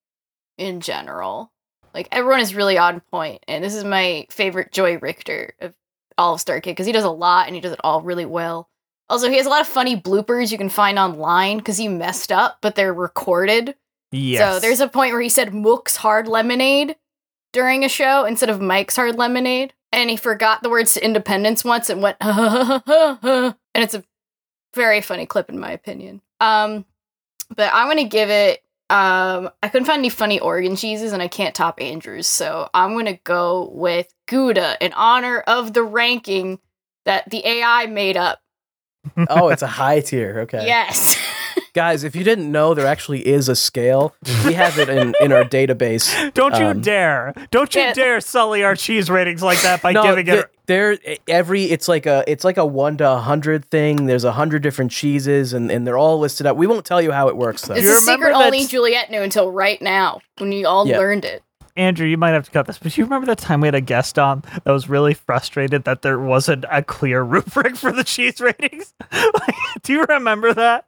[0.58, 1.52] in general.
[1.94, 3.44] Like everyone is really on point.
[3.46, 5.74] And this is my favorite Joey Richter of
[6.18, 8.26] all of Star Kid because he does a lot and he does it all really
[8.26, 8.68] well.
[9.08, 12.30] Also, he has a lot of funny bloopers you can find online because he messed
[12.30, 13.74] up, but they're recorded.
[14.12, 14.54] Yes.
[14.54, 16.96] So there's a point where he said Mook's Hard Lemonade
[17.52, 19.74] during a show instead of Mike's Hard Lemonade.
[19.92, 24.04] And he forgot the words to independence once and went, and it's a
[24.74, 26.22] very funny clip in my opinion.
[26.38, 26.84] Um,
[27.54, 28.62] but I'm gonna give it.
[28.88, 32.94] Um, I couldn't find any funny Oregon cheeses, and I can't top Andrews, so I'm
[32.94, 36.60] gonna go with Gouda in honor of the ranking
[37.04, 38.40] that the AI made up.
[39.28, 40.40] oh, it's a high tier.
[40.40, 40.66] Okay.
[40.66, 41.16] Yes.
[41.72, 44.14] Guys, if you didn't know, there actually is a scale.
[44.44, 46.32] We have it in, in our database.
[46.34, 47.32] Don't you Um, dare!
[47.50, 50.50] Don't you dare sully our cheese ratings like that by no, giving it.
[50.66, 50.98] there
[51.28, 54.06] every it's like a it's like a one to a hundred thing.
[54.06, 56.56] There's a hundred different cheeses, and, and they're all listed out.
[56.56, 57.74] We won't tell you how it works though.
[57.74, 60.86] It's You a remember secret that- only Juliet knew until right now when you all
[60.88, 60.98] Yeah.
[60.98, 61.42] learned it.
[61.76, 63.80] Andrew, you might have to cut this, but you remember the time we had a
[63.80, 68.40] guest on that was really frustrated that there wasn't a clear rubric for the cheese
[68.40, 68.92] ratings?
[69.12, 70.84] Like, do you remember that?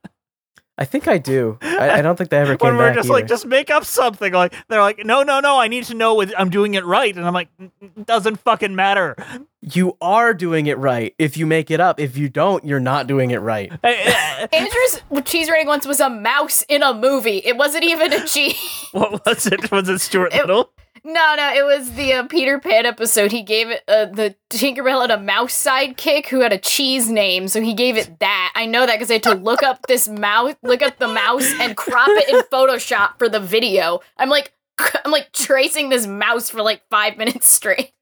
[0.82, 1.58] I think I do.
[1.62, 3.84] I, I don't think they ever came when we're back just like, just make up
[3.84, 4.32] something.
[4.32, 7.14] Like they're like, no, no, no, I need to know what I'm doing it right,
[7.14, 9.14] and I'm like, "N- n- doesn't fucking matter.
[9.60, 12.00] You are doing it right if you make it up.
[12.00, 13.70] If you don't, you're not doing it right.
[13.84, 14.56] Eh, eh, eh.
[14.58, 17.38] Andrew's cheese rating once was a mouse in a movie.
[17.44, 18.56] It wasn't even a cheese.
[18.92, 19.70] What was it?
[19.70, 20.72] Was it Stuart Little?
[21.04, 23.32] No, no, it was the uh, Peter Pan episode.
[23.32, 27.48] He gave it uh, the Tinkerbell had a mouse sidekick who had a cheese name,
[27.48, 28.52] so he gave it that.
[28.54, 31.52] I know that because I had to look up this mouse, look up the mouse,
[31.58, 34.00] and crop it in Photoshop for the video.
[34.16, 34.52] I'm like,
[35.04, 37.92] I'm like tracing this mouse for like five minutes straight.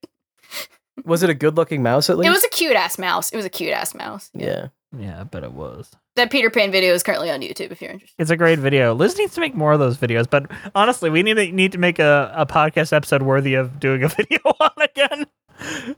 [1.06, 2.28] Was it a good looking mouse at least?
[2.28, 3.32] It was a cute ass mouse.
[3.32, 4.30] It was a cute ass mouse.
[4.34, 4.68] yeah.
[4.98, 5.88] Yeah, I bet it was.
[6.16, 8.16] That Peter Pan video is currently on YouTube if you're interested.
[8.20, 8.94] It's a great video.
[8.94, 11.78] Liz needs to make more of those videos, but honestly, we need to need to
[11.78, 15.26] make a, a podcast episode worthy of doing a video on again.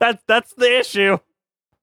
[0.00, 1.18] that's that's the issue.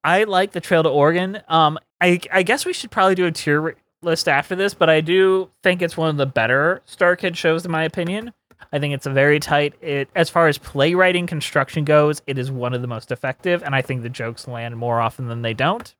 [0.04, 1.40] I like the Trail to Oregon.
[1.48, 5.00] Um, I I guess we should probably do a tier list after this, but I
[5.00, 8.32] do think it's one of the better Star Kid shows in my opinion.
[8.72, 9.74] I think it's a very tight.
[9.80, 13.74] It as far as playwriting construction goes, it is one of the most effective, and
[13.74, 15.92] I think the jokes land more often than they don't.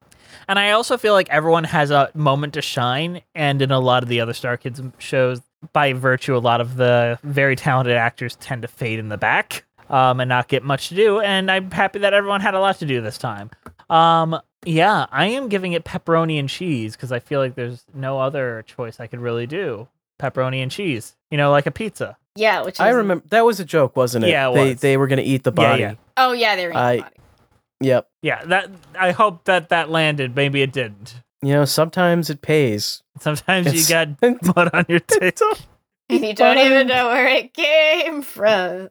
[0.48, 4.02] And I also feel like everyone has a moment to shine, and in a lot
[4.02, 5.40] of the other Star Kids shows,
[5.72, 9.64] by virtue, a lot of the very talented actors tend to fade in the back
[9.88, 11.20] um, and not get much to do.
[11.20, 13.50] And I'm happy that everyone had a lot to do this time.
[13.88, 18.18] Um, yeah, I am giving it pepperoni and cheese because I feel like there's no
[18.18, 19.88] other choice I could really do.
[20.18, 22.16] Pepperoni and cheese, you know, like a pizza.
[22.36, 24.30] Yeah, which is I remember that was a joke, wasn't it?
[24.30, 24.80] Yeah, it they was.
[24.80, 25.82] they were gonna eat the body.
[25.82, 25.94] yeah.
[26.16, 27.14] Oh yeah, they're in I- the body.
[27.80, 28.08] Yep.
[28.22, 30.34] Yeah, that I hope that that landed.
[30.36, 31.22] Maybe it didn't.
[31.42, 33.02] You know, sometimes it pays.
[33.20, 34.22] Sometimes It's- you got
[34.56, 35.32] mud on your tail.
[36.08, 38.90] And you don't even know where it came from.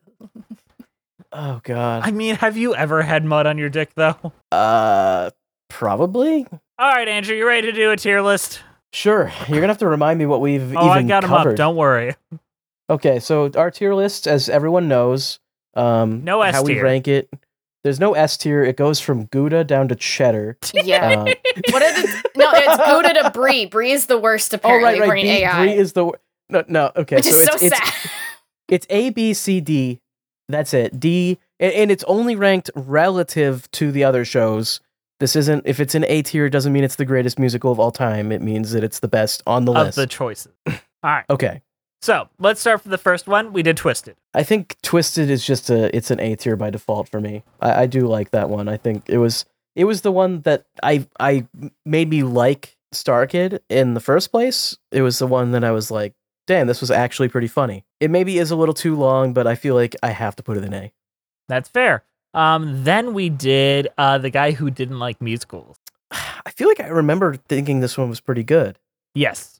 [1.32, 2.04] Oh god.
[2.06, 4.34] I mean, have you ever had mud on your dick though?
[4.52, 5.32] Uh,
[5.70, 6.46] probably.
[6.78, 8.62] All right, Andrew, you ready to do a tier list?
[8.92, 9.32] Sure.
[9.48, 11.40] You're gonna have to remind me what we've Oh, even I got 'em up.
[11.40, 11.58] covered.
[11.58, 12.16] Don't worry.
[12.90, 15.40] Okay, so our tier list, as everyone knows,
[15.74, 17.30] um, No S how we rank it.
[17.84, 18.64] There's no S tier.
[18.64, 20.58] It goes from Gouda down to Cheddar.
[20.74, 21.12] Yeah.
[21.12, 21.26] Um,
[21.70, 22.04] what are
[22.36, 22.50] no?
[22.54, 23.66] It's Gouda to Brie.
[23.66, 25.06] Brie is the worst oh apparently right, right.
[25.06, 25.66] according to B, AI.
[25.66, 26.12] Brie is the
[26.50, 26.92] no, no.
[26.96, 28.12] Okay, which so is it's so it's, sad.
[28.70, 30.00] it's A B C D.
[30.50, 31.00] That's it.
[31.00, 34.80] D, and, and it's only ranked relative to the other shows.
[35.20, 35.64] This isn't.
[35.66, 38.32] If it's an A tier, it doesn't mean it's the greatest musical of all time.
[38.32, 39.98] It means that it's the best on the Of list.
[39.98, 40.54] Of the choices.
[40.68, 41.26] All right.
[41.30, 41.62] okay.
[42.04, 43.54] So let's start with the first one.
[43.54, 44.18] We did Twisted.
[44.34, 47.44] I think Twisted is just a it's an A tier by default for me.
[47.62, 48.68] I, I do like that one.
[48.68, 51.48] I think it was it was the one that I I
[51.86, 54.78] made me like Star Kid in the first place.
[54.92, 56.14] It was the one that I was like,
[56.46, 57.86] damn, this was actually pretty funny.
[58.02, 60.58] It maybe is a little too long, but I feel like I have to put
[60.58, 60.92] it in A.
[61.48, 62.04] That's fair.
[62.34, 65.78] Um, then we did uh, the guy who didn't like musicals.
[66.12, 68.78] I feel like I remember thinking this one was pretty good.
[69.16, 69.58] Yes.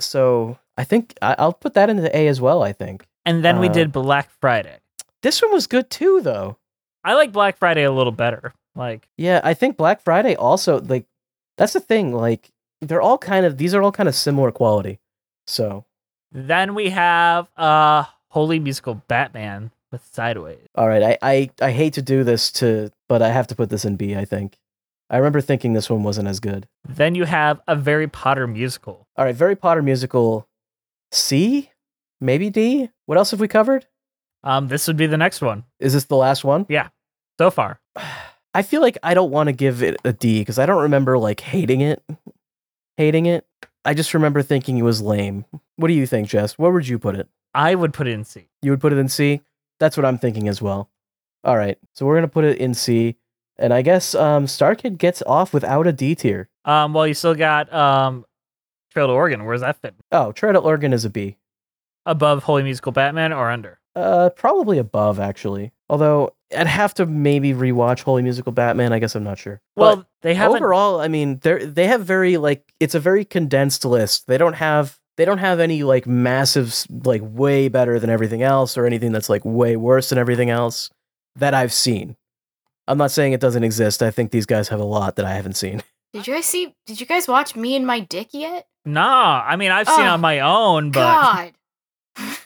[0.00, 2.62] So I think I, I'll put that into A as well.
[2.62, 3.04] I think.
[3.26, 4.78] And then we Uh, did Black Friday.
[5.22, 6.56] This one was good too, though.
[7.04, 8.54] I like Black Friday a little better.
[8.74, 11.04] Like, Yeah, I think Black Friday also like
[11.56, 12.12] that's the thing.
[12.14, 12.50] Like
[12.80, 14.98] they're all kind of these are all kind of similar quality.
[15.46, 15.84] So
[16.32, 20.58] then we have uh Holy Musical Batman with Sideways.
[20.74, 23.70] all right, I, I I hate to do this to, but I have to put
[23.70, 24.14] this in B.
[24.14, 24.58] I think.
[25.10, 26.68] I remember thinking this one wasn't as good.
[26.86, 29.06] Then you have a Very Potter musical.
[29.16, 30.46] All right, Very Potter musical,
[31.12, 31.70] C,
[32.20, 32.90] maybe D.
[33.06, 33.86] What else have we covered?
[34.44, 35.64] Um, this would be the next one.
[35.80, 36.66] Is this the last one?
[36.68, 36.88] Yeah,
[37.38, 37.80] so far.
[38.54, 41.18] I feel like I don't want to give it a D because I don't remember
[41.18, 42.02] like hating it,
[42.96, 43.46] hating it.
[43.84, 45.44] I just remember thinking it was lame.
[45.76, 46.58] What do you think, Jess?
[46.58, 47.28] Where would you put it?
[47.54, 48.48] I would put it in C.
[48.62, 49.42] You would put it in C?
[49.78, 50.90] That's what I'm thinking as well.
[51.44, 51.78] All right.
[51.94, 53.16] So we're going to put it in C.
[53.58, 56.48] And I guess um, Star Kid gets off without a D tier.
[56.64, 58.24] Um, well, you still got um,
[58.98, 59.44] Trail to Oregon.
[59.44, 59.94] Where's that fit?
[60.10, 61.36] Oh, Trail to Oregon is a B.
[62.04, 63.78] Above Holy Musical Batman or under?
[63.94, 65.70] Uh, probably above, actually.
[65.88, 68.92] Although I'd have to maybe rewatch Holy Musical Batman.
[68.92, 69.60] I guess I'm not sure.
[69.76, 70.56] Well, But they haven't.
[70.56, 74.26] overall, I mean, they they have very like it's a very condensed list.
[74.26, 76.74] They don't have they don't have any like massive
[77.04, 80.90] like way better than everything else or anything that's like way worse than everything else
[81.36, 82.16] that I've seen.
[82.88, 84.02] I'm not saying it doesn't exist.
[84.02, 85.82] I think these guys have a lot that I haven't seen.
[86.12, 86.74] Did you guys see?
[86.86, 88.66] Did you guys watch Me and My Dick yet?
[88.84, 91.52] Nah, I mean, I've seen it Oh, on my own, but
[92.16, 92.28] God,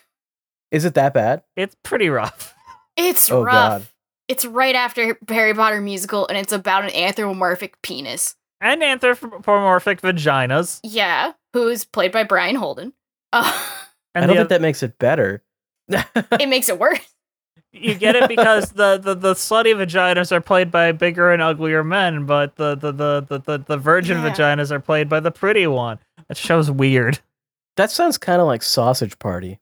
[0.70, 1.42] Is it that bad?
[1.56, 2.54] it's pretty rough.
[2.96, 3.52] it's Oh, rough.
[3.82, 3.86] God.
[4.28, 8.34] It's right after Harry Potter musical, and it's about an anthropomorphic penis.
[8.60, 10.80] And anthropomorphic vaginas.
[10.82, 12.92] Yeah, who's played by Brian Holden.
[13.34, 13.50] Uh,
[14.14, 15.42] And I don't the think that makes it better.
[15.88, 17.00] it makes it worse.
[17.72, 21.82] You get it because the, the, the slutty vaginas are played by bigger and uglier
[21.82, 24.30] men, but the the the the, the, the virgin Yeah.
[24.30, 25.98] vaginas are played by the pretty one.
[26.28, 27.20] That show's weird.
[27.76, 29.58] That sounds kind of like Sausage Party.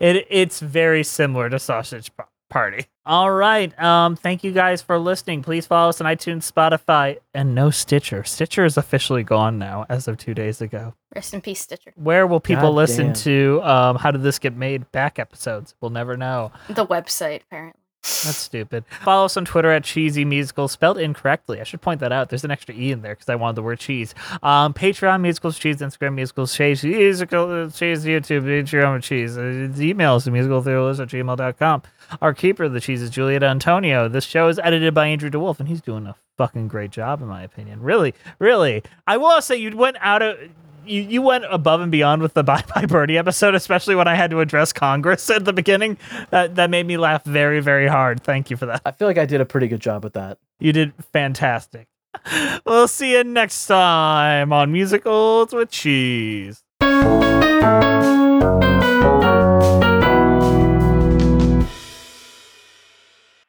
[0.00, 2.84] It it's very similar to Sausage Pa- Party.
[3.06, 3.76] All right.
[3.82, 5.42] Um, thank you guys for listening.
[5.42, 8.22] Please follow us on iTunes, Spotify, and no Stitcher.
[8.24, 10.94] Stitcher is officially gone now as of two days ago.
[11.14, 11.92] Rest in peace, Stitcher.
[11.96, 13.14] Where will people God listen damn.
[13.14, 15.74] to um, How Did This Get Made back episodes?
[15.80, 16.52] We'll never know.
[16.68, 17.81] The website, apparently.
[18.02, 18.84] That's stupid.
[19.02, 21.60] Follow us on Twitter at Cheesy Musical, spelled incorrectly.
[21.60, 22.30] I should point that out.
[22.30, 24.12] There's an extra E in there because I wanted the word cheese.
[24.42, 29.38] Um, Patreon, Musicals Cheese, Instagram, Musicals Cheese, Musical Cheese, YouTube, Patreon Cheese.
[29.38, 31.82] Uh, email us at musicaltheorist at gmail.com.
[32.20, 34.08] Our keeper of the cheese is Juliet Antonio.
[34.08, 37.28] This show is edited by Andrew DeWolf, and he's doing a fucking great job, in
[37.28, 37.80] my opinion.
[37.80, 38.82] Really, really.
[39.06, 40.38] I will say you went out of.
[40.84, 44.14] You, you went above and beyond with the Bye Bye Birdie episode, especially when I
[44.14, 45.98] had to address Congress at the beginning.
[46.30, 48.22] That that made me laugh very, very hard.
[48.22, 48.82] Thank you for that.
[48.84, 50.38] I feel like I did a pretty good job with that.
[50.58, 51.88] You did fantastic.
[52.66, 56.62] We'll see you next time on Musicals with Cheese.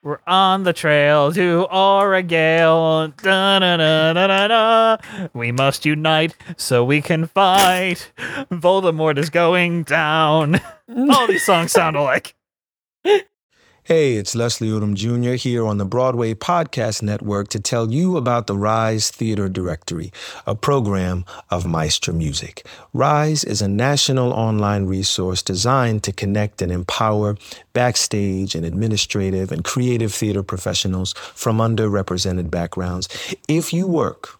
[0.02, 3.16] We're on the trail to Oregale.
[3.22, 4.63] Da-na-na-na-na-na.
[5.34, 8.12] We must unite so we can fight.
[8.52, 10.60] Voldemort is going down.
[10.96, 12.36] All these songs sound alike.
[13.86, 15.34] Hey, it's Leslie Odom Jr.
[15.34, 20.14] here on the Broadway Podcast Network to tell you about the Rise Theater Directory,
[20.48, 22.66] a program of Maestra Music.
[22.94, 27.36] Rise is a national online resource designed to connect and empower
[27.74, 33.10] backstage and administrative and creative theater professionals from underrepresented backgrounds.
[33.50, 34.40] If you work